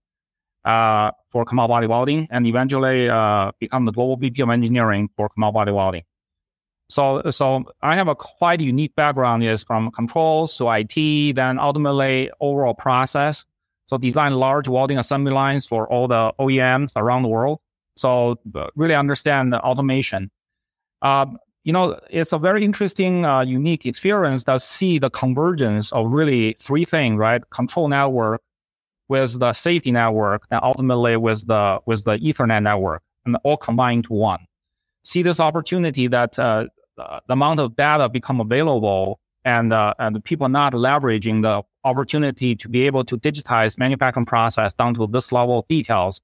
uh, 0.65 1.11
for 1.29 1.45
Comau 1.45 1.67
Body 1.67 1.87
Welding, 1.87 2.27
and 2.31 2.47
eventually 2.47 3.09
uh, 3.09 3.51
become 3.59 3.85
the 3.85 3.91
global 3.91 4.17
VP 4.17 4.41
of 4.41 4.49
engineering 4.49 5.09
for 5.15 5.29
Comau 5.29 5.53
Body 5.53 5.71
Welding. 5.71 6.03
So, 6.89 7.21
so 7.29 7.65
I 7.81 7.95
have 7.95 8.07
a 8.07 8.15
quite 8.15 8.61
unique 8.61 8.95
background 8.95 9.43
is 9.43 9.63
from 9.63 9.91
controls 9.91 10.57
to 10.57 10.69
IT, 10.71 11.35
then 11.35 11.59
ultimately 11.59 12.31
overall 12.41 12.73
process. 12.73 13.45
So 13.87 13.97
design 13.97 14.33
large 14.33 14.67
welding 14.67 14.97
assembly 14.97 15.31
lines 15.31 15.65
for 15.65 15.87
all 15.91 16.07
the 16.07 16.31
OEMs 16.39 16.91
around 16.95 17.23
the 17.23 17.29
world. 17.29 17.59
So 17.95 18.39
uh, 18.55 18.67
really 18.75 18.95
understand 18.95 19.53
the 19.53 19.59
automation. 19.61 20.31
Um, 21.01 21.37
you 21.63 21.73
know, 21.73 21.99
it's 22.09 22.31
a 22.31 22.39
very 22.39 22.65
interesting, 22.65 23.25
uh, 23.25 23.41
unique 23.41 23.85
experience 23.85 24.43
to 24.45 24.59
see 24.59 24.97
the 24.97 25.09
convergence 25.09 25.91
of 25.91 26.11
really 26.11 26.55
three 26.59 26.85
things, 26.85 27.17
right? 27.17 27.47
Control 27.51 27.87
network 27.87 28.41
with 29.09 29.39
the 29.39 29.53
safety 29.53 29.91
network, 29.91 30.43
and 30.49 30.59
ultimately 30.63 31.17
with 31.17 31.45
the 31.47 31.79
with 31.85 32.05
the 32.05 32.17
Ethernet 32.19 32.63
network, 32.63 33.03
and 33.25 33.37
all 33.43 33.57
combined 33.57 34.05
to 34.05 34.13
one. 34.13 34.39
See 35.03 35.21
this 35.21 35.39
opportunity 35.39 36.07
that 36.07 36.39
uh, 36.39 36.65
the 37.27 37.33
amount 37.33 37.59
of 37.59 37.75
data 37.75 38.09
become 38.09 38.39
available, 38.41 39.19
and 39.45 39.73
uh, 39.73 39.93
and 39.99 40.23
people 40.23 40.49
not 40.49 40.73
leveraging 40.73 41.41
the 41.41 41.63
opportunity 41.83 42.55
to 42.55 42.69
be 42.69 42.85
able 42.85 43.03
to 43.05 43.17
digitize 43.17 43.77
manufacturing 43.77 44.25
process 44.25 44.73
down 44.73 44.93
to 44.93 45.07
this 45.07 45.31
level 45.31 45.59
of 45.59 45.67
details 45.67 46.21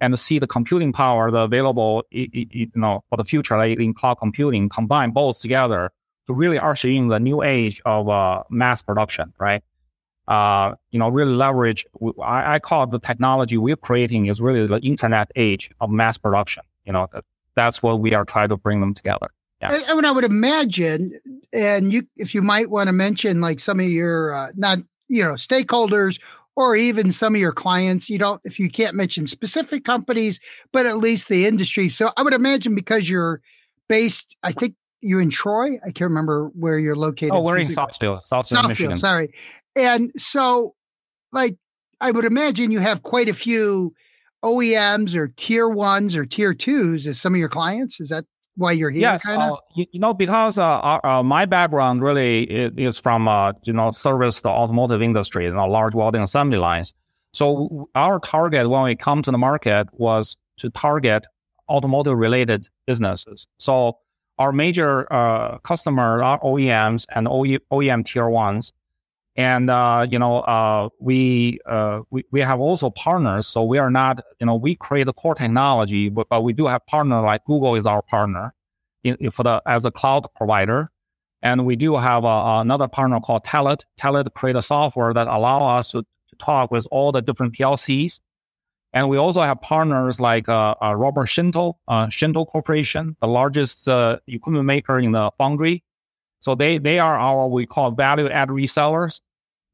and 0.00 0.18
see 0.18 0.38
the 0.38 0.46
computing 0.46 0.92
power 0.92 1.30
the 1.30 1.40
available 1.40 2.04
you 2.10 2.70
know 2.74 3.02
for 3.08 3.16
the 3.16 3.24
future 3.24 3.56
like 3.56 3.78
in 3.78 3.92
cloud 3.92 4.14
computing 4.14 4.68
combine 4.68 5.10
both 5.10 5.40
together 5.40 5.90
to 6.26 6.34
really 6.34 6.58
usher 6.58 6.88
in 6.88 7.08
the 7.08 7.18
new 7.18 7.42
age 7.42 7.80
of 7.84 8.08
uh, 8.08 8.42
mass 8.50 8.82
production 8.82 9.32
right? 9.38 9.62
Uh, 10.26 10.74
you 10.90 10.98
know 10.98 11.08
really 11.08 11.32
leverage 11.32 11.86
I, 12.22 12.54
I 12.54 12.58
call 12.58 12.86
the 12.86 12.98
technology 12.98 13.56
we're 13.56 13.76
creating 13.76 14.26
is 14.26 14.40
really 14.40 14.66
the 14.66 14.80
internet 14.80 15.30
age 15.36 15.70
of 15.80 15.90
mass 15.90 16.18
production 16.18 16.62
you 16.84 16.92
know 16.92 17.08
that, 17.12 17.24
that's 17.54 17.82
what 17.82 18.00
we 18.00 18.14
are 18.14 18.24
trying 18.24 18.50
to 18.50 18.56
bring 18.56 18.80
them 18.80 18.94
together 18.94 19.28
yes. 19.60 19.88
And, 19.88 19.98
and 19.98 20.06
I 20.06 20.12
would 20.12 20.24
imagine, 20.24 21.18
and 21.52 21.92
you, 21.92 22.02
if 22.16 22.34
you 22.34 22.42
might 22.42 22.70
want 22.70 22.88
to 22.88 22.92
mention 22.92 23.40
like 23.40 23.60
some 23.60 23.80
of 23.80 23.86
your 23.86 24.34
uh, 24.34 24.48
not 24.54 24.78
you 25.08 25.22
know 25.22 25.32
stakeholders 25.32 26.20
or 26.58 26.74
even 26.74 27.12
some 27.12 27.36
of 27.36 27.40
your 27.40 27.52
clients. 27.52 28.10
You 28.10 28.18
don't 28.18 28.40
if 28.44 28.58
you 28.58 28.68
can't 28.68 28.96
mention 28.96 29.28
specific 29.28 29.84
companies, 29.84 30.40
but 30.72 30.86
at 30.86 30.98
least 30.98 31.28
the 31.28 31.46
industry. 31.46 31.88
So 31.88 32.10
I 32.16 32.22
would 32.24 32.34
imagine 32.34 32.74
because 32.74 33.08
you're 33.08 33.40
based, 33.88 34.36
I 34.42 34.50
think 34.50 34.74
you're 35.00 35.20
in 35.20 35.30
Troy. 35.30 35.76
I 35.84 35.92
can't 35.92 36.10
remember 36.10 36.50
where 36.54 36.80
you're 36.80 36.96
located. 36.96 37.30
oh 37.32 37.42
we're 37.42 37.58
in 37.58 37.68
Southfield 37.68 38.22
Southfield, 38.28 38.68
Michigan 38.68 38.96
sorry. 38.96 39.28
And 39.76 40.10
so, 40.16 40.74
like, 41.32 41.56
I 42.00 42.10
would 42.10 42.24
imagine 42.24 42.72
you 42.72 42.80
have 42.80 43.04
quite 43.04 43.28
a 43.28 43.34
few 43.34 43.94
OEMs 44.44 45.14
or 45.14 45.28
tier 45.28 45.68
ones 45.68 46.16
or 46.16 46.26
tier 46.26 46.54
twos 46.54 47.06
as 47.06 47.20
some 47.20 47.34
of 47.34 47.38
your 47.38 47.48
clients. 47.48 48.00
Is 48.00 48.08
that 48.08 48.24
why 48.58 48.72
you're 48.72 48.90
here? 48.90 49.02
Yes, 49.02 49.26
uh, 49.26 49.56
you, 49.74 49.86
you 49.92 50.00
know, 50.00 50.12
because 50.12 50.58
uh, 50.58 50.66
uh, 50.80 51.00
uh, 51.04 51.22
my 51.22 51.46
background 51.46 52.02
really 52.02 52.42
is, 52.42 52.72
is 52.76 52.98
from 52.98 53.28
uh, 53.28 53.52
you 53.62 53.72
know 53.72 53.92
service 53.92 54.40
the 54.40 54.48
automotive 54.48 55.00
industry, 55.00 55.44
you 55.44 55.54
know, 55.54 55.66
large 55.66 55.94
welding 55.94 56.22
assembly 56.22 56.58
lines. 56.58 56.92
So 57.32 57.88
our 57.94 58.18
target 58.18 58.68
when 58.68 58.82
we 58.82 58.96
come 58.96 59.22
to 59.22 59.30
the 59.30 59.38
market 59.38 59.86
was 59.92 60.36
to 60.58 60.70
target 60.70 61.24
automotive 61.68 62.18
related 62.18 62.68
businesses. 62.86 63.46
So 63.58 63.98
our 64.38 64.52
major 64.52 65.10
uh, 65.12 65.58
customer 65.58 66.22
are 66.22 66.40
OEMs 66.40 67.06
and 67.14 67.28
OE, 67.28 67.58
OEM 67.72 68.04
tier 68.04 68.28
ones. 68.28 68.72
And 69.38 69.70
uh, 69.70 70.04
you 70.10 70.18
know, 70.18 70.40
uh, 70.40 70.88
we, 70.98 71.60
uh, 71.64 72.00
we 72.10 72.24
we 72.32 72.40
have 72.40 72.58
also 72.58 72.90
partners. 72.90 73.46
So 73.46 73.62
we 73.62 73.78
are 73.78 73.88
not, 73.88 74.24
you 74.40 74.46
know, 74.46 74.56
we 74.56 74.74
create 74.74 75.04
the 75.04 75.12
core 75.12 75.36
technology, 75.36 76.08
but, 76.08 76.28
but 76.28 76.42
we 76.42 76.52
do 76.52 76.66
have 76.66 76.84
partner 76.86 77.20
like 77.20 77.44
Google 77.44 77.76
is 77.76 77.86
our 77.86 78.02
partner 78.02 78.52
in, 79.04 79.30
for 79.30 79.44
the 79.44 79.62
as 79.64 79.84
a 79.84 79.92
cloud 79.92 80.26
provider, 80.34 80.90
and 81.40 81.64
we 81.64 81.76
do 81.76 81.94
have 81.96 82.24
another 82.24 82.88
partner 82.88 83.20
called 83.20 83.44
Telit. 83.44 83.84
Telit 83.96 84.34
create 84.34 84.56
a 84.56 84.62
software 84.62 85.14
that 85.14 85.28
allow 85.28 85.78
us 85.78 85.92
to, 85.92 86.02
to 86.02 86.36
talk 86.42 86.72
with 86.72 86.88
all 86.90 87.12
the 87.12 87.22
different 87.22 87.54
PLCs, 87.54 88.18
and 88.92 89.08
we 89.08 89.18
also 89.18 89.42
have 89.42 89.60
partners 89.60 90.18
like 90.18 90.48
uh, 90.48 90.74
uh, 90.82 90.96
Robert 90.96 91.28
Sinto, 91.28 91.74
Sinto 91.88 92.44
Corporation, 92.44 93.16
the 93.20 93.28
largest 93.28 93.86
equipment 94.26 94.64
maker 94.64 94.98
in 94.98 95.12
the 95.12 95.30
foundry. 95.38 95.84
So 96.40 96.56
they 96.56 96.78
they 96.78 96.98
are 96.98 97.16
our 97.16 97.46
we 97.46 97.66
call 97.66 97.92
value 97.92 98.28
add 98.28 98.48
resellers 98.48 99.20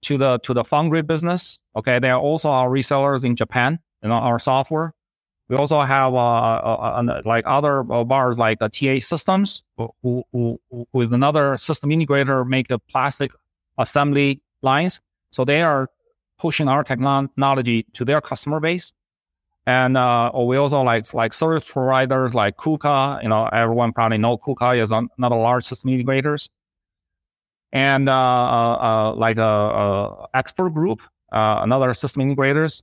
to 0.04 0.18
the 0.18 0.38
to 0.38 0.54
the 0.54 0.64
foundry 0.64 1.02
business. 1.02 1.58
Okay, 1.76 1.99
they 1.99 2.11
are 2.11 2.20
also 2.20 2.50
our 2.50 2.68
resellers 2.68 3.25
in 3.25 3.37
Japan. 3.37 3.78
You 4.02 4.08
know 4.08 4.16
our 4.16 4.38
software. 4.38 4.94
We 5.49 5.56
also 5.56 5.80
have 5.82 6.14
uh, 6.14 6.16
uh, 6.16 7.02
uh, 7.06 7.23
like 7.26 7.44
other 7.46 7.80
uh, 7.92 8.02
bars 8.04 8.38
like 8.38 8.62
uh, 8.62 8.68
TA 8.70 8.99
Systems, 9.00 9.62
who, 9.76 10.25
who, 10.32 10.58
who 10.70 11.00
is 11.02 11.12
another 11.12 11.58
system 11.58 11.90
integrator, 11.90 12.46
make 12.46 12.68
the 12.68 12.78
plastic 12.78 13.30
assembly 13.76 14.40
lines. 14.62 15.02
So 15.32 15.44
they 15.44 15.61
are 15.61 15.90
pushing 16.38 16.66
our 16.66 16.82
technology 16.82 17.87
to 17.92 18.04
their 18.06 18.23
customer 18.23 18.58
base. 18.58 18.94
And 19.66 19.96
uh, 19.96 20.30
we 20.34 20.56
also 20.56 20.80
like 20.82 21.12
like 21.12 21.32
service 21.32 21.68
providers 21.68 22.34
like 22.34 22.56
KUKA. 22.56 23.23
You 23.23 23.28
know, 23.28 23.46
everyone 23.46 23.92
probably 23.92 24.18
know 24.18 24.38
KUKA 24.38 24.82
is 24.82 24.90
an- 24.90 25.08
another 25.18 25.37
large 25.37 25.64
system 25.64 25.90
integrators. 25.90 26.49
And 27.75 28.09
uh, 28.09 28.12
uh, 28.12 28.76
uh, 28.81 29.14
like 29.14 29.37
a, 29.37 30.26
expert 30.33 30.71
group, 30.71 31.02
another 31.31 31.93
system 31.93 32.23
integrators. 32.23 32.83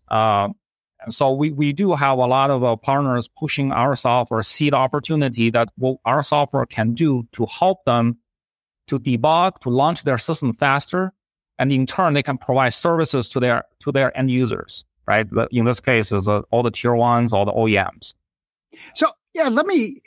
So 1.10 1.32
we, 1.32 1.50
we 1.50 1.74
do 1.74 1.94
have 1.94 2.20
a 2.20 2.28
lot 2.28 2.52
of 2.52 2.82
partners 2.84 3.28
pushing 3.28 3.72
our 3.72 3.96
software, 3.96 4.44
see 4.44 4.70
the 4.70 4.76
opportunity 4.76 5.50
that 5.50 5.70
what 5.78 5.98
our 6.06 6.22
software 6.22 6.68
can 6.68 6.94
do 6.94 7.28
to 7.32 7.48
help 7.48 7.86
them 7.86 8.20
to 8.88 9.00
debug, 9.00 9.60
to 9.62 9.70
launch 9.70 10.04
their 10.04 10.18
system 10.18 10.54
faster, 10.54 11.14
and 11.58 11.72
in 11.72 11.86
turn 11.86 12.14
they 12.14 12.22
can 12.22 12.38
provide 12.38 12.74
services 12.74 13.30
to 13.30 13.40
their 13.40 13.64
to 13.80 13.92
their 13.92 14.16
end 14.16 14.30
users. 14.30 14.84
Right? 15.08 15.28
In 15.52 15.66
this 15.66 15.80
case, 15.80 16.12
is 16.12 16.28
uh, 16.28 16.42
all 16.52 16.62
the 16.62 16.72
tier 16.72 16.94
ones, 16.94 17.34
all 17.34 17.46
the 17.46 17.52
OEMs. 17.52 18.14
So 18.94 19.08
yeah, 19.34 19.48
let 19.50 19.66
me 19.66 20.02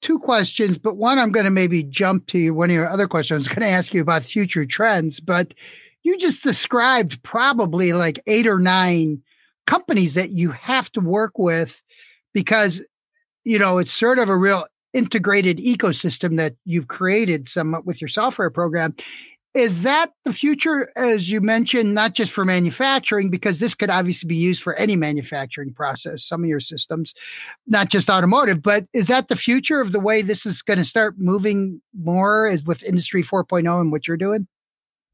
two 0.00 0.18
questions, 0.18 0.78
but 0.78 0.96
one 0.96 1.18
I'm 1.18 1.32
going 1.32 1.44
to 1.44 1.50
maybe 1.50 1.82
jump 1.82 2.26
to 2.28 2.50
one 2.50 2.70
of 2.70 2.74
your 2.74 2.88
other 2.88 3.08
questions. 3.08 3.36
I 3.36 3.38
was 3.38 3.48
going 3.48 3.68
to 3.68 3.74
ask 3.74 3.92
you 3.92 4.00
about 4.00 4.22
future 4.22 4.64
trends, 4.64 5.20
but 5.20 5.54
you 6.02 6.16
just 6.18 6.42
described 6.42 7.22
probably 7.22 7.92
like 7.92 8.20
eight 8.26 8.46
or 8.46 8.60
nine 8.60 9.22
companies 9.66 10.14
that 10.14 10.30
you 10.30 10.50
have 10.50 10.90
to 10.92 11.00
work 11.00 11.32
with 11.38 11.82
because 12.32 12.82
you 13.44 13.58
know 13.58 13.78
it's 13.78 13.92
sort 13.92 14.18
of 14.18 14.28
a 14.28 14.36
real 14.36 14.66
integrated 14.94 15.58
ecosystem 15.58 16.36
that 16.38 16.54
you've 16.64 16.88
created 16.88 17.46
somewhat 17.46 17.84
with 17.84 18.00
your 18.00 18.08
software 18.08 18.50
program 18.50 18.94
is 19.58 19.82
that 19.82 20.12
the 20.24 20.32
future? 20.32 20.90
As 20.96 21.30
you 21.30 21.40
mentioned 21.40 21.94
not 21.94 22.14
just 22.14 22.32
for 22.32 22.44
manufacturing 22.44 23.28
because 23.28 23.58
this 23.58 23.74
could 23.74 23.90
obviously 23.90 24.28
be 24.28 24.36
used 24.36 24.62
for 24.62 24.74
any 24.76 24.94
manufacturing 24.94 25.72
process 25.74 26.24
some 26.24 26.44
of 26.44 26.48
your 26.48 26.60
systems 26.60 27.14
not 27.66 27.88
just 27.88 28.08
automotive 28.08 28.62
but 28.62 28.84
is 28.92 29.08
that 29.08 29.28
the 29.28 29.36
future 29.36 29.80
of 29.80 29.92
the 29.92 30.00
way 30.00 30.22
this 30.22 30.46
is 30.46 30.62
going 30.62 30.78
to 30.78 30.84
start 30.84 31.16
moving 31.18 31.80
more 32.00 32.46
is 32.46 32.62
with 32.64 32.82
industry 32.84 33.22
4.0 33.22 33.80
and 33.80 33.90
what 33.90 34.06
you're 34.06 34.16
doing? 34.16 34.46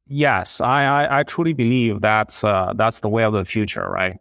Yes 0.06 0.60
i 0.60 0.84
i, 0.84 1.20
I 1.20 1.22
truly 1.22 1.54
believe 1.54 2.00
that's 2.00 2.44
uh, 2.44 2.74
that's 2.76 3.00
the 3.00 3.08
way 3.08 3.24
of 3.24 3.32
the 3.32 3.44
future 3.44 3.88
right? 3.88 4.18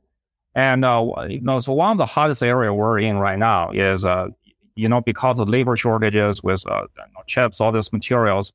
And 0.56 0.86
uh, 0.86 1.06
you 1.27 1.42
know, 1.42 1.60
so 1.60 1.74
one 1.74 1.92
of 1.92 1.98
the 1.98 2.06
hottest 2.06 2.44
area 2.44 2.72
we're 2.74 3.00
in 3.00 3.18
right 3.18 3.39
now 3.39 3.72
is, 3.72 4.06
uh, 4.06 4.27
you 4.75 4.88
know, 4.88 5.01
because 5.01 5.39
of 5.39 5.50
labor 5.50 5.75
shortages 5.75 6.44
with 6.44 6.63
uh, 6.68 6.86
chips, 7.25 7.60
all 7.60 7.72
these 7.72 7.92
materials, 7.92 8.53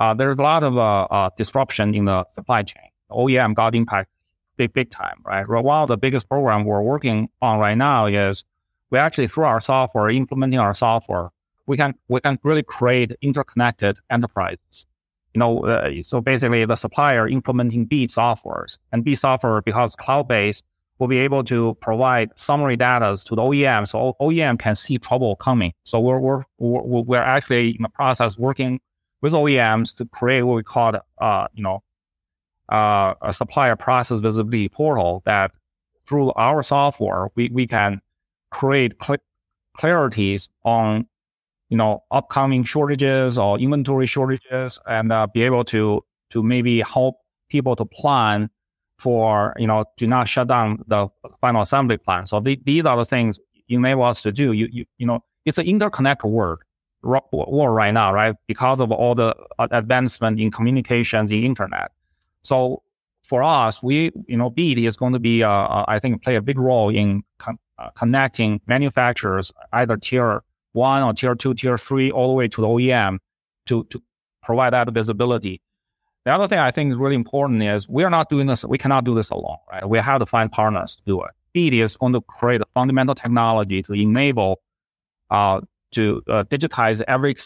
uh, 0.00 0.14
there's 0.14 0.38
a 0.38 0.42
lot 0.42 0.62
of 0.62 0.76
uh, 0.78 1.02
uh, 1.02 1.30
disruption 1.36 1.94
in 1.94 2.06
the 2.06 2.24
supply 2.34 2.62
chain. 2.62 2.88
OEM 3.10 3.54
got 3.54 3.74
impacted 3.74 4.12
big, 4.56 4.72
big 4.72 4.90
time, 4.90 5.22
right? 5.24 5.46
Well, 5.48 5.62
one 5.62 5.82
of 5.82 5.88
the 5.88 5.96
biggest 5.96 6.28
programs 6.28 6.66
we're 6.66 6.82
working 6.82 7.28
on 7.40 7.58
right 7.58 7.76
now 7.76 8.06
is 8.06 8.44
we 8.90 8.98
actually 8.98 9.28
through 9.28 9.44
our 9.44 9.60
software, 9.60 10.08
implementing 10.08 10.58
our 10.58 10.74
software, 10.74 11.28
we 11.66 11.76
can 11.76 11.94
we 12.08 12.20
can 12.20 12.38
really 12.42 12.62
create 12.62 13.12
interconnected 13.22 13.98
enterprises. 14.10 14.86
You 15.34 15.38
know, 15.38 15.64
uh, 15.64 15.90
so 16.02 16.20
basically 16.20 16.64
the 16.64 16.76
supplier 16.76 17.28
implementing 17.28 17.84
BEET 17.84 18.10
softwares 18.10 18.78
and 18.90 19.04
BEET 19.04 19.18
software 19.18 19.62
because 19.62 19.94
cloud 19.94 20.26
based 20.28 20.64
will 20.98 21.08
be 21.08 21.18
able 21.18 21.44
to 21.44 21.76
provide 21.80 22.30
summary 22.36 22.76
data 22.76 23.16
to 23.24 23.34
the 23.34 23.42
OEM, 23.42 23.86
so 23.86 24.16
OEM 24.20 24.58
can 24.58 24.74
see 24.74 24.98
trouble 24.98 25.36
coming. 25.36 25.72
So 25.84 26.00
we're 26.00 26.18
we're 26.18 26.44
we're 26.58 27.18
actually 27.18 27.70
in 27.70 27.82
the 27.82 27.88
process 27.88 28.38
working 28.38 28.80
with 29.22 29.32
OEMs 29.32 29.94
to 29.96 30.04
create 30.06 30.42
what 30.42 30.54
we 30.54 30.62
call, 30.62 30.94
uh, 31.20 31.46
you 31.54 31.62
know, 31.62 31.82
uh, 32.70 33.14
a 33.22 33.32
supplier 33.32 33.76
process 33.76 34.20
visibility 34.20 34.68
portal 34.68 35.22
that 35.24 35.52
through 36.06 36.32
our 36.32 36.62
software 36.62 37.28
we 37.34 37.50
we 37.52 37.66
can 37.66 38.00
create 38.50 38.94
cl- 39.02 39.18
clarities 39.78 40.48
on 40.64 41.06
you 41.68 41.76
know 41.76 42.02
upcoming 42.10 42.64
shortages 42.64 43.38
or 43.38 43.58
inventory 43.58 44.06
shortages 44.06 44.78
and 44.86 45.12
uh, 45.12 45.26
be 45.32 45.42
able 45.42 45.64
to 45.64 46.02
to 46.30 46.42
maybe 46.42 46.80
help 46.80 47.16
people 47.48 47.74
to 47.74 47.84
plan 47.84 48.48
for 48.98 49.54
you 49.58 49.66
know 49.66 49.84
do 49.96 50.06
not 50.06 50.28
shut 50.28 50.48
down 50.48 50.82
the 50.86 51.08
final 51.40 51.62
assembly 51.62 51.96
plant. 51.96 52.28
So 52.28 52.40
the, 52.40 52.60
these 52.64 52.84
are 52.86 52.96
the 52.96 53.04
things 53.04 53.38
you 53.66 53.78
enable 53.78 54.02
us 54.02 54.22
to 54.22 54.32
do. 54.32 54.52
You 54.52 54.68
you 54.70 54.84
you 54.98 55.06
know 55.06 55.24
it's 55.44 55.58
an 55.58 55.66
interconnect 55.66 56.22
world 56.28 56.60
world 57.02 57.74
right 57.74 57.92
now, 57.92 58.12
right? 58.12 58.34
Because 58.46 58.80
of 58.80 58.92
all 58.92 59.14
the 59.14 59.34
uh, 59.58 59.68
advancement 59.70 60.40
in 60.40 60.50
communications, 60.50 61.30
in 61.30 61.44
internet. 61.44 61.92
So 62.42 62.82
for 63.24 63.42
us, 63.42 63.82
we 63.82 64.10
you 64.26 64.36
know 64.36 64.50
BEET 64.50 64.78
is 64.78 64.96
going 64.96 65.12
to 65.12 65.18
be 65.18 65.42
uh, 65.42 65.48
uh, 65.48 65.84
I 65.88 65.98
think 65.98 66.22
play 66.22 66.36
a 66.36 66.42
big 66.42 66.58
role 66.58 66.88
in 66.88 67.22
con- 67.38 67.58
uh, 67.78 67.90
connecting 67.90 68.60
manufacturers 68.66 69.52
either 69.72 69.96
tier 69.96 70.42
one 70.72 71.02
or 71.02 71.12
tier 71.12 71.34
two, 71.34 71.54
tier 71.54 71.78
three, 71.78 72.10
all 72.10 72.28
the 72.28 72.34
way 72.34 72.48
to 72.48 72.60
the 72.60 72.66
OEM 72.66 73.18
to 73.66 73.84
to 73.84 74.02
provide 74.42 74.72
that 74.72 74.88
visibility. 74.92 75.60
The 76.24 76.32
other 76.32 76.48
thing 76.48 76.58
I 76.58 76.70
think 76.70 76.92
is 76.92 76.98
really 76.98 77.14
important 77.14 77.62
is 77.62 77.88
we 77.88 78.04
are 78.04 78.10
not 78.10 78.28
doing 78.28 78.46
this. 78.46 78.64
We 78.64 78.78
cannot 78.78 79.04
do 79.04 79.14
this 79.14 79.30
alone, 79.30 79.56
right? 79.70 79.88
We 79.88 79.98
have 79.98 80.20
to 80.20 80.26
find 80.26 80.52
partners 80.52 80.96
to 80.96 81.02
do 81.06 81.22
it. 81.22 81.30
BEET 81.52 81.74
is 81.74 81.96
going 81.96 82.12
to 82.12 82.20
create 82.20 82.60
a 82.60 82.66
fundamental 82.74 83.14
technology 83.14 83.82
to 83.82 83.92
enable 83.92 84.60
uh, 85.30 85.60
to 85.92 86.22
uh, 86.28 86.44
digitize 86.44 87.02
every 87.08 87.36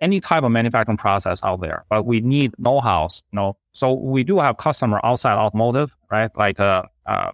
any 0.00 0.20
type 0.20 0.44
of 0.44 0.52
manufacturing 0.52 0.96
process 0.96 1.40
out 1.42 1.60
there. 1.60 1.84
But 1.88 2.04
we 2.04 2.20
need 2.20 2.52
know-hows, 2.58 3.22
you 3.32 3.36
know. 3.36 3.56
So 3.72 3.94
we 3.94 4.22
do 4.24 4.38
have 4.38 4.58
customer 4.58 5.00
outside 5.02 5.34
automotive, 5.34 5.94
right? 6.10 6.30
Like 6.36 6.60
uh, 6.60 6.84
uh 7.06 7.32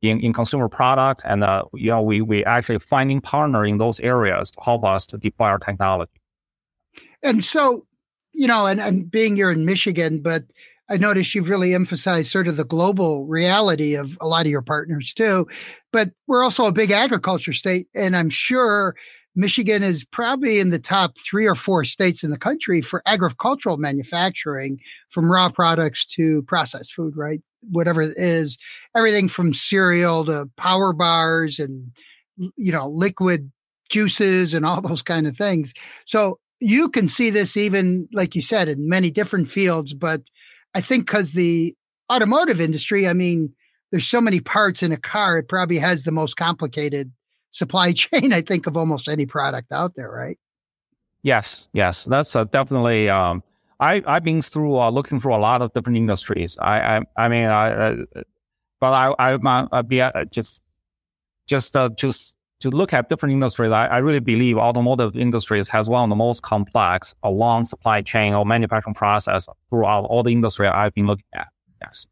in, 0.00 0.18
in 0.20 0.32
consumer 0.32 0.68
product, 0.68 1.22
and 1.24 1.44
uh, 1.44 1.64
you 1.74 1.90
know, 1.90 2.02
we 2.02 2.20
we 2.20 2.44
actually 2.44 2.78
finding 2.78 3.20
partner 3.20 3.64
in 3.64 3.78
those 3.78 4.00
areas 4.00 4.50
to 4.52 4.60
help 4.62 4.84
us 4.84 5.06
to 5.06 5.18
deploy 5.18 5.46
our 5.46 5.58
technology. 5.58 6.20
And 7.22 7.44
so 7.44 7.86
you 8.32 8.46
know, 8.46 8.66
and, 8.66 8.80
and 8.80 9.10
being 9.10 9.36
you're 9.36 9.52
in 9.52 9.64
Michigan, 9.64 10.20
but 10.20 10.44
I 10.88 10.96
noticed 10.96 11.34
you've 11.34 11.48
really 11.48 11.74
emphasized 11.74 12.30
sort 12.30 12.48
of 12.48 12.56
the 12.56 12.64
global 12.64 13.26
reality 13.26 13.94
of 13.94 14.18
a 14.20 14.26
lot 14.26 14.46
of 14.46 14.50
your 14.50 14.62
partners 14.62 15.14
too. 15.14 15.46
But 15.92 16.10
we're 16.26 16.42
also 16.42 16.66
a 16.66 16.72
big 16.72 16.90
agriculture 16.90 17.52
state, 17.52 17.88
and 17.94 18.16
I'm 18.16 18.30
sure 18.30 18.94
Michigan 19.34 19.82
is 19.82 20.04
probably 20.04 20.60
in 20.60 20.70
the 20.70 20.78
top 20.78 21.16
three 21.18 21.46
or 21.46 21.54
four 21.54 21.84
states 21.84 22.22
in 22.22 22.30
the 22.30 22.38
country 22.38 22.80
for 22.80 23.02
agricultural 23.06 23.78
manufacturing, 23.78 24.78
from 25.08 25.30
raw 25.30 25.48
products 25.48 26.04
to 26.04 26.42
processed 26.42 26.94
food, 26.94 27.16
right? 27.16 27.40
Whatever 27.70 28.02
it 28.02 28.14
is, 28.16 28.58
everything 28.96 29.28
from 29.28 29.54
cereal 29.54 30.24
to 30.26 30.50
power 30.56 30.92
bars 30.92 31.58
and 31.58 31.92
you 32.56 32.72
know 32.72 32.88
liquid 32.88 33.50
juices 33.90 34.54
and 34.54 34.66
all 34.66 34.80
those 34.82 35.02
kind 35.02 35.26
of 35.26 35.36
things. 35.36 35.72
So 36.04 36.38
you 36.60 36.88
can 36.88 37.08
see 37.08 37.30
this 37.30 37.56
even, 37.56 38.08
like 38.12 38.34
you 38.34 38.42
said, 38.42 38.68
in 38.68 38.88
many 38.88 39.10
different 39.10 39.48
fields. 39.48 39.94
But 39.94 40.22
I 40.74 40.80
think 40.80 41.06
because 41.06 41.32
the 41.32 41.74
automotive 42.12 42.60
industry, 42.60 43.08
I 43.08 43.12
mean, 43.12 43.52
there's 43.90 44.06
so 44.06 44.20
many 44.20 44.40
parts 44.40 44.82
in 44.82 44.92
a 44.92 44.96
car, 44.96 45.38
it 45.38 45.48
probably 45.48 45.78
has 45.78 46.04
the 46.04 46.12
most 46.12 46.36
complicated 46.36 47.12
supply 47.52 47.92
chain, 48.02 48.32
I 48.32 48.40
think, 48.40 48.66
of 48.66 48.76
almost 48.76 49.08
any 49.08 49.26
product 49.26 49.72
out 49.72 49.94
there, 49.94 50.10
right? 50.10 50.38
Yes, 51.22 51.68
yes, 51.72 52.04
that's 52.04 52.34
uh, 52.34 52.44
definitely. 52.44 53.08
Um, 53.08 53.44
I 53.78 54.02
I've 54.06 54.24
been 54.24 54.42
through 54.42 54.76
uh, 54.76 54.90
looking 54.90 55.20
through 55.20 55.34
a 55.34 55.38
lot 55.38 55.62
of 55.62 55.72
different 55.72 55.96
industries. 55.96 56.58
I 56.60 56.96
I, 56.96 57.00
I 57.16 57.28
mean, 57.28 57.46
I, 57.46 57.70
uh, 57.70 57.96
but 58.80 58.92
I 58.92 59.34
I 59.34 59.68
I 59.70 59.82
be 59.82 60.00
uh, 60.00 60.24
just 60.24 60.62
just 61.46 61.76
uh, 61.76 61.90
just 61.90 62.36
to 62.62 62.70
look 62.70 62.92
at 62.92 63.08
different 63.08 63.32
industries, 63.32 63.72
I, 63.72 63.86
I, 63.86 63.98
really 63.98 64.20
believe 64.20 64.56
automotive 64.56 65.16
industries 65.16 65.68
has 65.68 65.88
one 65.88 66.04
of 66.04 66.10
the 66.10 66.16
most 66.16 66.42
complex 66.42 67.12
a 67.24 67.30
long 67.30 67.64
supply 67.64 68.02
chain 68.02 68.34
or 68.34 68.46
manufacturing 68.46 68.94
process 68.94 69.48
throughout 69.68 70.04
all 70.04 70.22
the 70.22 70.30
industry 70.30 70.68
I've 70.68 70.94
been 70.94 71.08
looking 71.08 71.26
at. 71.34 71.48
Yes. 71.80 72.06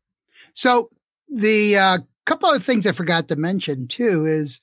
So 0.55 0.91
the 1.33 1.79
uh, 1.79 1.99
couple 2.27 2.51
of 2.51 2.65
things 2.65 2.85
I 2.85 2.93
forgot 2.93 3.29
to 3.29 3.37
mention 3.37 3.87
too 3.87 4.27
is 4.27 4.61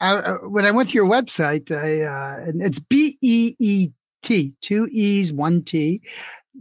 uh, 0.00 0.22
uh 0.24 0.48
when 0.48 0.64
I 0.64 0.70
went 0.70 0.90
to 0.90 0.94
your 0.94 1.08
website, 1.08 1.70
I, 1.70 2.02
uh, 2.02 2.48
and 2.48 2.62
it's 2.62 2.78
B 2.78 3.16
E 3.22 3.54
E 3.58 3.88
T, 4.22 4.54
two 4.60 4.88
E's, 4.90 5.32
one 5.32 5.62
T. 5.62 6.02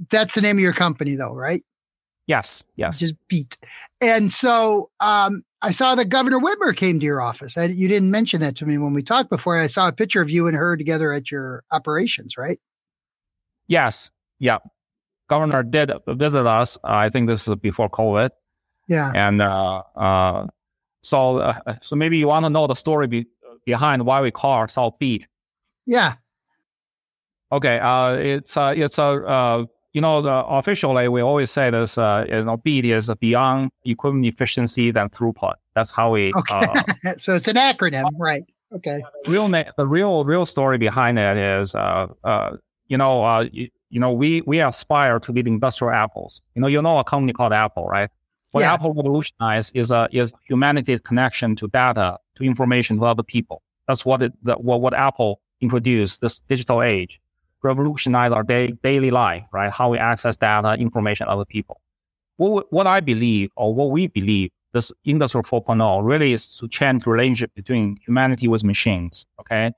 That's 0.09 0.35
the 0.35 0.41
name 0.41 0.57
of 0.57 0.61
your 0.61 0.73
company, 0.73 1.15
though, 1.15 1.33
right? 1.33 1.63
Yes, 2.27 2.63
yes. 2.75 2.99
Just 2.99 3.15
BEET. 3.27 3.57
And 4.01 4.31
so 4.31 4.89
um, 4.99 5.43
I 5.61 5.71
saw 5.71 5.95
that 5.95 6.09
Governor 6.09 6.39
Whitmer 6.39 6.75
came 6.75 6.99
to 6.99 7.05
your 7.05 7.21
office. 7.21 7.57
I, 7.57 7.65
you 7.65 7.87
didn't 7.87 8.11
mention 8.11 8.41
that 8.41 8.55
to 8.57 8.65
me 8.65 8.77
when 8.77 8.93
we 8.93 9.03
talked 9.03 9.29
before. 9.29 9.59
I 9.59 9.67
saw 9.67 9.87
a 9.87 9.91
picture 9.91 10.21
of 10.21 10.29
you 10.29 10.47
and 10.47 10.55
her 10.55 10.75
together 10.75 11.13
at 11.13 11.29
your 11.29 11.63
operations, 11.71 12.37
right? 12.37 12.59
Yes. 13.67 14.09
Yeah. 14.39 14.57
Governor 15.27 15.63
did 15.63 15.91
visit 16.07 16.45
us. 16.45 16.77
Uh, 16.77 16.93
I 16.93 17.09
think 17.09 17.27
this 17.27 17.47
is 17.47 17.55
before 17.55 17.89
COVID. 17.89 18.29
Yeah. 18.87 19.11
And 19.13 19.41
uh, 19.41 19.83
uh, 19.95 20.47
so, 21.05 21.37
uh, 21.37 21.75
so 21.81 21.95
maybe 21.95 22.17
you 22.17 22.27
want 22.27 22.45
to 22.45 22.49
know 22.49 22.65
the 22.65 22.73
story 22.73 23.05
be- 23.07 23.27
behind 23.63 24.05
why 24.05 24.21
we 24.21 24.31
call 24.31 24.53
ourselves 24.53 24.95
BEET. 24.99 25.27
Yeah. 25.85 26.15
Okay. 27.51 27.77
Uh, 27.79 28.13
it's 28.13 28.57
uh, 28.57 28.73
it's 28.75 28.97
a 28.97 29.03
uh, 29.03 29.65
you 29.93 30.01
know, 30.01 30.21
the, 30.23 30.33
officially 30.47 31.07
we 31.07 31.21
always 31.21 31.51
say 31.51 31.69
this, 31.69 31.97
uh, 31.97 32.25
you 32.27 32.43
know, 32.43 32.57
BEET 32.57 32.85
is 32.85 33.09
beyond 33.19 33.69
equipment 33.85 34.25
efficiency 34.25 34.89
than 34.89 35.09
throughput. 35.09 35.53
That's 35.75 35.91
how 35.91 36.11
we. 36.11 36.33
Okay. 36.35 36.59
Uh, 37.05 37.13
so 37.17 37.35
it's 37.35 37.47
an 37.47 37.55
acronym, 37.55 38.09
right? 38.17 38.43
Okay. 38.73 39.01
Real 39.27 39.47
na- 39.47 39.71
the 39.77 39.87
real 39.87 40.25
real 40.25 40.45
story 40.45 40.79
behind 40.79 41.19
it 41.19 41.37
is, 41.37 41.75
uh, 41.75 42.07
uh, 42.23 42.57
you 42.87 42.97
know, 42.97 43.23
uh, 43.23 43.45
you, 43.51 43.69
you, 43.91 43.99
know, 43.99 44.11
we 44.11 44.41
we 44.41 44.59
aspire 44.59 45.19
to 45.19 45.31
be 45.31 45.43
the 45.43 45.51
industrial 45.51 45.93
apples. 45.93 46.41
You 46.55 46.61
know, 46.61 46.67
you 46.67 46.81
know 46.81 46.97
a 46.97 47.03
company 47.03 47.31
called 47.31 47.53
Apple, 47.53 47.85
right? 47.85 48.09
What 48.55 48.61
yeah. 48.61 48.73
Apple 48.75 48.93
revolutionized 48.93 49.75
is 49.75 49.91
uh, 49.91 50.07
is 50.13 50.31
humanity's 50.47 51.01
connection 51.01 51.57
to 51.57 51.67
data, 51.67 52.17
to 52.35 52.43
information, 52.45 52.95
to 52.99 53.03
other 53.03 53.21
people. 53.21 53.61
That's 53.85 54.05
what 54.05 54.21
it 54.21 54.31
the, 54.43 54.53
what 54.53 54.79
what 54.79 54.93
Apple 54.93 55.41
introduced 55.59 56.21
this 56.21 56.39
digital 56.39 56.81
age 56.81 57.19
revolutionized 57.61 58.33
our 58.33 58.43
day, 58.43 58.67
daily 58.81 59.11
life, 59.11 59.43
right? 59.51 59.69
How 59.73 59.89
we 59.89 59.97
access 59.97 60.37
data, 60.37 60.75
information, 60.79 61.27
other 61.27 61.43
people. 61.43 61.81
What, 62.37 62.71
what 62.71 62.87
I 62.87 63.01
believe, 63.01 63.49
or 63.57 63.73
what 63.75 63.91
we 63.91 64.07
believe, 64.07 64.51
this 64.71 64.89
Industry 65.03 65.41
4.0 65.41 66.05
really 66.05 66.31
is 66.31 66.55
to 66.57 66.69
change 66.69 67.03
the 67.03 67.09
relationship 67.09 67.53
between 67.55 67.97
humanity 68.05 68.47
with 68.47 68.63
machines. 68.63 69.25
Okay, 69.41 69.73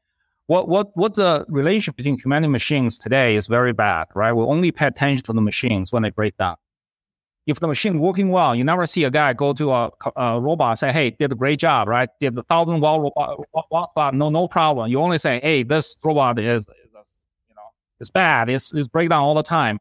what 0.45 0.69
what 0.69 0.95
what 0.95 1.15
the 1.15 1.45
relationship 1.49 1.95
between 1.95 2.19
humanity 2.19 2.45
and 2.45 2.51
machines 2.51 2.99
today 2.99 3.35
is 3.35 3.47
very 3.47 3.73
bad, 3.73 4.05
right? 4.13 4.33
We 4.33 4.43
only 4.43 4.71
pay 4.71 4.85
attention 4.85 5.25
to 5.25 5.33
the 5.33 5.41
machines 5.41 5.91
when 5.91 6.03
they 6.03 6.11
break 6.11 6.37
down. 6.37 6.57
If 7.47 7.61
the 7.61 7.67
machine 7.67 7.99
working 7.99 8.29
well, 8.29 8.53
you 8.53 8.63
never 8.63 8.85
see 8.85 9.05
a 9.05 9.09
guy 9.09 9.31
go 9.31 9.53
to 9.53 9.71
a, 9.71 9.89
a 10.17 10.39
robot 10.39 10.77
say, 10.77 10.91
"Hey, 10.91 11.11
did 11.11 11.31
a 11.31 11.35
great 11.35 11.59
job, 11.59 11.87
right? 11.87 12.09
Did 12.19 12.35
the 12.35 12.43
thousand 12.43 12.81
watt 12.81 12.99
robot, 12.99 13.91
uh, 13.95 14.11
no 14.13 14.29
no 14.29 14.47
problem." 14.49 14.91
You 14.91 14.99
only 14.99 15.17
say, 15.17 15.39
"Hey, 15.41 15.63
this 15.63 15.97
robot 16.03 16.37
is, 16.39 16.63
is 16.63 16.67
you 17.49 17.55
know 17.55 17.69
it's 18.01 18.09
bad. 18.09 18.49
It's 18.49 18.73
it's 18.73 18.89
breakdown 18.89 19.23
all 19.23 19.33
the 19.33 19.43
time." 19.43 19.79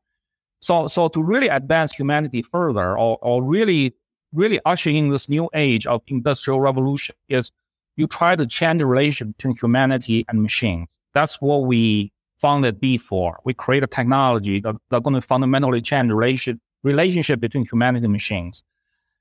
So 0.61 0.87
so 0.87 1.09
to 1.09 1.23
really 1.23 1.49
advance 1.49 1.93
humanity 1.93 2.41
further, 2.41 2.97
or 2.97 3.19
or 3.21 3.43
really 3.43 3.95
really 4.33 4.61
usher 4.65 4.91
in 4.91 5.11
this 5.11 5.29
new 5.29 5.51
age 5.53 5.87
of 5.87 6.03
industrial 6.07 6.61
revolution, 6.61 7.17
is 7.29 7.51
you 7.97 8.07
try 8.07 8.37
to 8.37 8.47
change 8.47 8.79
the 8.79 8.87
relation 8.87 9.33
between 9.33 9.57
humanity 9.57 10.25
and 10.29 10.41
machines. 10.41 10.89
That's 11.15 11.41
what 11.41 11.65
we 11.65 12.13
founded 12.39 12.79
B 12.79 12.97
for. 12.97 13.41
We 13.45 13.55
create 13.55 13.83
a 13.83 13.87
technology 13.87 14.61
that, 14.61 14.77
that's 14.91 15.03
going 15.03 15.15
to 15.15 15.23
fundamentally 15.23 15.81
change 15.81 16.09
the 16.09 16.15
relation 16.15 16.61
relationship 16.83 17.41
between 17.41 17.67
humanity 17.67 18.05
and 18.05 18.13
machines. 18.13 18.63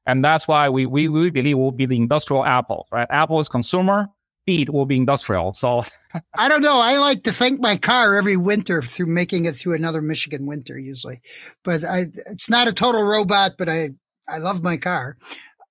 And 0.05 0.23
that's 0.23 0.47
why 0.47 0.69
we, 0.69 0.85
we, 0.85 1.07
we 1.07 1.29
believe 1.29 1.57
will 1.57 1.71
be 1.71 1.85
the 1.85 1.97
industrial 1.97 2.45
Apple, 2.45 2.87
right? 2.91 3.07
Apple 3.09 3.39
is 3.39 3.49
consumer, 3.49 4.07
BEET 4.45 4.69
will 4.69 4.85
be 4.85 4.97
industrial. 4.97 5.53
So 5.53 5.83
I 6.37 6.47
don't 6.47 6.61
know. 6.61 6.79
I 6.79 6.97
like 6.99 7.23
to 7.23 7.33
thank 7.33 7.59
my 7.59 7.77
car 7.77 8.15
every 8.15 8.37
winter 8.37 8.81
through 8.81 9.07
making 9.07 9.45
it 9.45 9.55
through 9.55 9.73
another 9.73 10.01
Michigan 10.01 10.45
winter 10.45 10.77
usually. 10.77 11.21
But 11.63 11.83
I, 11.83 12.07
it's 12.27 12.49
not 12.49 12.67
a 12.67 12.73
total 12.73 13.03
robot, 13.03 13.53
but 13.57 13.69
I, 13.69 13.89
I 14.27 14.37
love 14.37 14.61
my 14.61 14.77
car. 14.77 15.17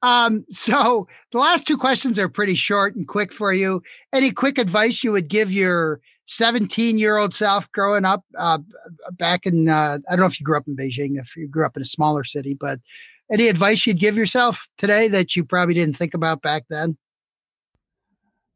Um, 0.02 0.44
so 0.50 1.08
the 1.30 1.38
last 1.38 1.66
two 1.66 1.78
questions 1.78 2.18
are 2.18 2.28
pretty 2.28 2.56
short 2.56 2.94
and 2.94 3.08
quick 3.08 3.32
for 3.32 3.54
you. 3.54 3.80
Any 4.12 4.32
quick 4.32 4.58
advice 4.58 5.02
you 5.02 5.12
would 5.12 5.28
give 5.28 5.50
your 5.50 6.00
17 6.26 6.98
year 6.98 7.16
old 7.18 7.34
self 7.34 7.70
growing 7.72 8.04
up 8.04 8.24
uh, 8.38 8.58
back 9.12 9.46
in, 9.46 9.68
uh, 9.68 9.98
I 10.08 10.12
don't 10.12 10.20
know 10.20 10.26
if 10.26 10.40
you 10.40 10.44
grew 10.44 10.56
up 10.56 10.66
in 10.66 10.76
Beijing, 10.76 11.18
if 11.18 11.36
you 11.36 11.48
grew 11.48 11.66
up 11.66 11.76
in 11.76 11.82
a 11.82 11.86
smaller 11.86 12.24
city, 12.24 12.54
but 12.54 12.80
any 13.30 13.48
advice 13.48 13.86
you'd 13.86 13.98
give 13.98 14.16
yourself 14.16 14.68
today 14.78 15.08
that 15.08 15.36
you 15.36 15.44
probably 15.44 15.74
didn't 15.74 15.96
think 15.96 16.14
about 16.14 16.42
back 16.42 16.64
then? 16.68 16.96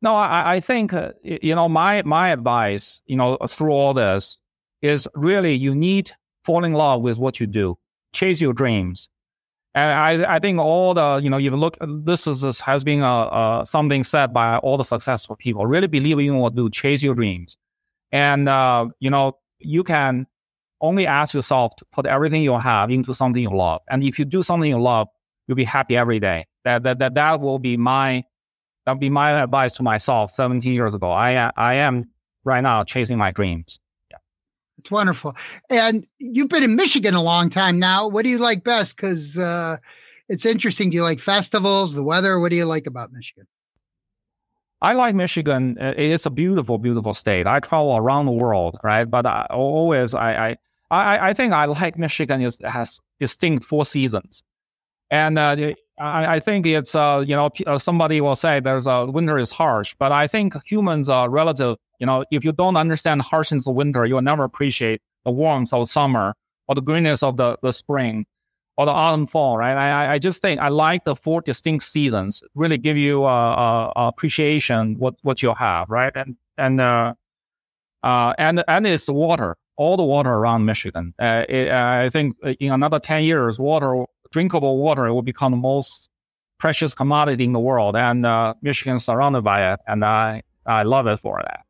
No, 0.00 0.14
I, 0.14 0.54
I 0.54 0.61
think, 0.61 0.92
uh, 0.92 1.12
you 1.22 1.54
know, 1.54 1.68
my, 1.68 2.02
my 2.02 2.28
advice, 2.28 3.00
you 3.07 3.16
know, 3.16 3.37
through 3.48 3.72
all 3.72 3.94
this 3.94 4.38
is 4.81 5.09
really 5.14 5.54
you 5.54 5.74
need 5.74 6.12
fall 6.44 6.64
in 6.64 6.72
love 6.72 7.02
with 7.02 7.18
what 7.18 7.40
you 7.40 7.46
do, 7.46 7.78
chase 8.12 8.40
your 8.40 8.52
dreams. 8.52 9.09
And 9.74 10.24
I, 10.24 10.37
I 10.37 10.38
think 10.38 10.59
all 10.59 10.94
the, 10.94 11.20
you 11.22 11.31
know, 11.31 11.37
you 11.37 11.50
look, 11.50 11.76
this 11.81 12.26
is 12.26 12.40
this 12.40 12.61
has 12.61 12.83
been 12.83 13.00
a, 13.02 13.04
a, 13.04 13.64
something 13.66 14.02
said 14.02 14.33
by 14.33 14.57
all 14.59 14.76
the 14.76 14.85
successful 14.85 15.37
people. 15.37 15.66
Really 15.66 15.87
believe 15.87 16.18
in 16.18 16.37
what 16.37 16.54
do, 16.54 16.70
chase 16.70 17.02
your 17.02 17.14
dreams, 17.14 17.57
and 18.11 18.48
uh, 18.48 18.88
you 18.98 19.11
know, 19.11 19.38
you 19.59 19.85
can 19.85 20.26
only 20.81 21.07
ask 21.07 21.35
yourself 21.35 21.76
to 21.76 21.85
put 21.92 22.07
everything 22.07 22.42
you 22.42 22.59
have 22.59 22.90
into 22.90 23.12
something 23.12 23.42
you 23.42 23.50
love. 23.50 23.83
And 23.90 24.02
if 24.02 24.18
you 24.18 24.24
do 24.24 24.42
something 24.42 24.70
you 24.70 24.81
love, 24.81 25.09
you'll 25.46 25.57
be 25.57 25.64
happy 25.64 25.96
every 25.96 26.18
day. 26.18 26.46
That 26.64 26.83
that 26.85 26.98
that, 26.98 27.14
that 27.14 27.40
will 27.40 27.59
be 27.59 27.76
my 27.76 28.24
that 28.87 28.92
will 28.92 29.00
be 29.00 29.11
my 29.11 29.42
advice 29.42 29.74
to 29.74 29.83
myself 29.83 30.31
17 30.31 30.72
years 30.72 30.94
ago. 30.94 31.11
I 31.11 31.50
I 31.57 31.74
am 31.74 32.11
right 32.44 32.62
now 32.62 32.85
chasing 32.85 33.18
my 33.18 33.31
dreams. 33.31 33.78
It's 34.78 34.90
wonderful. 34.90 35.36
And 35.70 36.06
you've 36.18 36.48
been 36.48 36.62
in 36.62 36.76
Michigan 36.76 37.14
a 37.14 37.22
long 37.22 37.50
time 37.50 37.78
now. 37.78 38.06
What 38.06 38.22
do 38.22 38.30
you 38.30 38.38
like 38.38 38.62
best? 38.64 38.96
Because 38.96 39.36
uh, 39.36 39.78
it's 40.28 40.46
interesting. 40.46 40.90
Do 40.90 40.96
you 40.96 41.02
like 41.02 41.18
festivals, 41.18 41.94
the 41.94 42.02
weather? 42.02 42.38
What 42.38 42.50
do 42.50 42.56
you 42.56 42.64
like 42.64 42.86
about 42.86 43.12
Michigan? 43.12 43.46
I 44.80 44.92
like 44.92 45.14
Michigan. 45.16 45.76
It's 45.80 46.26
a 46.26 46.30
beautiful, 46.30 46.78
beautiful 46.78 47.12
state. 47.12 47.46
I 47.48 47.58
travel 47.58 47.96
around 47.96 48.26
the 48.26 48.32
world, 48.32 48.78
right? 48.84 49.04
But 49.04 49.26
I, 49.26 49.46
always, 49.50 50.14
I, 50.14 50.56
I, 50.90 51.30
I, 51.30 51.34
think 51.34 51.52
I 51.52 51.64
like 51.64 51.98
Michigan. 51.98 52.42
Is 52.42 52.60
has 52.64 53.00
distinct 53.18 53.64
four 53.64 53.84
seasons, 53.84 54.44
and 55.10 55.36
uh, 55.36 55.56
I, 55.98 56.36
I, 56.36 56.40
think 56.40 56.64
it's 56.64 56.94
uh, 56.94 57.24
you 57.26 57.34
know 57.34 57.50
uh, 57.66 57.80
somebody 57.80 58.20
will 58.20 58.36
say 58.36 58.60
there's 58.60 58.86
a 58.86 59.06
winter 59.06 59.36
is 59.36 59.50
harsh, 59.50 59.96
but 59.98 60.12
I 60.12 60.28
think 60.28 60.54
humans 60.64 61.08
are 61.08 61.28
relative 61.28 61.76
you 61.98 62.06
know, 62.06 62.24
if 62.30 62.44
you 62.44 62.52
don't 62.52 62.76
understand 62.76 63.20
the 63.20 63.24
harshness 63.24 63.66
of 63.66 63.74
winter, 63.74 64.06
you'll 64.06 64.22
never 64.22 64.44
appreciate 64.44 65.00
the 65.24 65.30
warmth 65.30 65.72
of 65.72 65.88
summer 65.88 66.34
or 66.68 66.74
the 66.74 66.82
greenness 66.82 67.22
of 67.22 67.37
the, 67.37 67.58
the 67.62 67.72
spring 67.72 68.26
or 68.78 68.87
the 68.87 68.92
autumn 68.92 69.26
fall, 69.26 69.58
right? 69.58 69.76
I, 69.76 70.14
I 70.14 70.18
just 70.18 70.40
think 70.40 70.61
I 70.61 70.68
like 70.68 71.04
the 71.04 71.16
four 71.16 71.40
distinct 71.40 71.84
seasons 71.84 72.42
really 72.54 72.78
give 72.78 72.96
you 72.96 73.24
uh, 73.24 73.28
uh, 73.28 73.92
appreciation 73.96 74.96
what 74.98 75.16
what 75.22 75.42
you 75.42 75.52
have, 75.54 75.90
right? 75.90 76.12
And 76.14 76.37
and 76.56 76.80
uh, 76.80 77.14
uh, 78.04 78.34
and 78.38 78.62
and 78.68 78.87
it's 78.87 79.06
the 79.06 79.12
water, 79.12 79.56
all 79.76 79.96
the 79.96 80.04
water 80.04 80.30
around 80.30 80.64
Michigan. 80.64 81.12
Uh, 81.18 81.44
it, 81.48 81.72
I 81.72 82.08
think 82.08 82.37
in 82.61 82.72
another 82.72 83.00
ten 83.00 83.24
years, 83.24 83.58
water, 83.58 84.04
drinkable 84.30 84.78
water, 84.78 85.12
will 85.12 85.22
become 85.22 85.50
the 85.50 85.58
most 85.58 86.08
precious 86.58 86.94
commodity 86.94 87.44
in 87.44 87.52
the 87.52 87.61
world, 87.61 87.96
and 87.96 88.24
uh, 88.24 88.54
Michigan 88.62 89.00
surrounded 89.00 89.42
by 89.42 89.72
it, 89.72 89.80
and 89.88 90.04
I 90.04 90.42
I 90.64 90.84
love 90.84 91.08
it 91.08 91.18
for 91.18 91.40
that. 91.42 91.67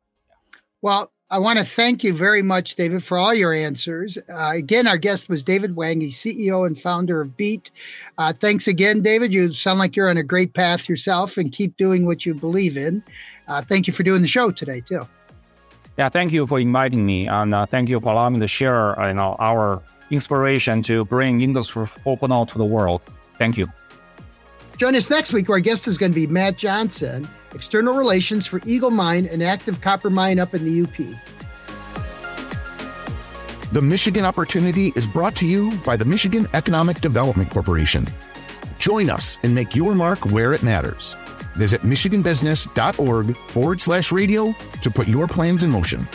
Well, 0.81 1.11
I 1.31 1.37
want 1.37 1.59
to 1.59 1.65
thank 1.65 2.03
you 2.03 2.13
very 2.13 2.41
much, 2.41 2.75
David, 2.75 3.03
for 3.03 3.17
all 3.17 3.35
your 3.35 3.53
answers. 3.53 4.17
Uh, 4.29 4.51
again, 4.55 4.87
our 4.87 4.97
guest 4.97 5.29
was 5.29 5.43
David 5.43 5.75
Wang, 5.75 6.01
he's 6.01 6.17
CEO 6.17 6.65
and 6.65 6.79
founder 6.79 7.21
of 7.21 7.37
BEET. 7.37 7.69
Uh, 8.17 8.33
thanks 8.33 8.67
again, 8.67 9.01
David. 9.01 9.31
You 9.31 9.53
sound 9.53 9.77
like 9.77 9.95
you're 9.95 10.09
on 10.09 10.17
a 10.17 10.23
great 10.23 10.55
path 10.55 10.89
yourself 10.89 11.37
and 11.37 11.51
keep 11.51 11.77
doing 11.77 12.07
what 12.07 12.25
you 12.25 12.33
believe 12.33 12.77
in. 12.77 13.03
Uh, 13.47 13.61
thank 13.61 13.85
you 13.85 13.93
for 13.93 14.01
doing 14.01 14.23
the 14.23 14.27
show 14.27 14.49
today, 14.49 14.81
too. 14.81 15.07
Yeah, 15.99 16.09
thank 16.09 16.31
you 16.31 16.47
for 16.47 16.59
inviting 16.59 17.05
me. 17.05 17.27
And 17.27 17.53
uh, 17.53 17.67
thank 17.67 17.89
you 17.89 17.99
for 17.99 18.11
allowing 18.11 18.33
me 18.33 18.39
to 18.39 18.47
share 18.47 18.95
you 19.05 19.13
know, 19.13 19.35
our 19.37 19.83
inspiration 20.09 20.81
to 20.83 21.05
bring 21.05 21.41
Industry 21.41 21.85
4.0 21.85 22.47
to 22.47 22.57
the 22.57 22.65
world. 22.65 23.01
Thank 23.37 23.57
you. 23.57 23.67
Join 24.79 24.95
us 24.95 25.09
next 25.09 25.33
week, 25.33 25.49
where 25.49 25.57
our 25.57 25.59
guest 25.59 25.89
is 25.89 25.97
going 25.97 26.13
to 26.13 26.15
be 26.15 26.25
Matt 26.25 26.55
Johnson, 26.55 27.27
External 27.53 27.95
Relations 27.95 28.47
for 28.47 28.61
Eagle 28.65 28.91
Mine, 28.91 29.25
an 29.25 29.41
active 29.41 29.81
copper 29.81 30.09
mine 30.09 30.39
up 30.39 30.53
in 30.53 30.63
the 30.63 30.83
UP. 30.83 30.95
The 33.73 33.81
Michigan 33.81 34.23
Opportunity 34.23 34.93
is 34.95 35.05
brought 35.05 35.35
to 35.35 35.45
you 35.45 35.69
by 35.85 35.97
the 35.97 36.05
Michigan 36.05 36.47
Economic 36.53 37.01
Development 37.01 37.49
Corporation. 37.51 38.07
Join 38.79 39.09
us 39.09 39.37
and 39.43 39.53
make 39.53 39.75
your 39.75 39.95
mark 39.95 40.25
where 40.27 40.53
it 40.53 40.63
matters. 40.63 41.13
Visit 41.55 41.81
MichiganBusiness.org 41.81 43.35
forward 43.35 43.81
slash 43.81 44.13
radio 44.13 44.55
to 44.81 44.89
put 44.89 45.09
your 45.09 45.27
plans 45.27 45.63
in 45.63 45.71
motion. 45.71 46.07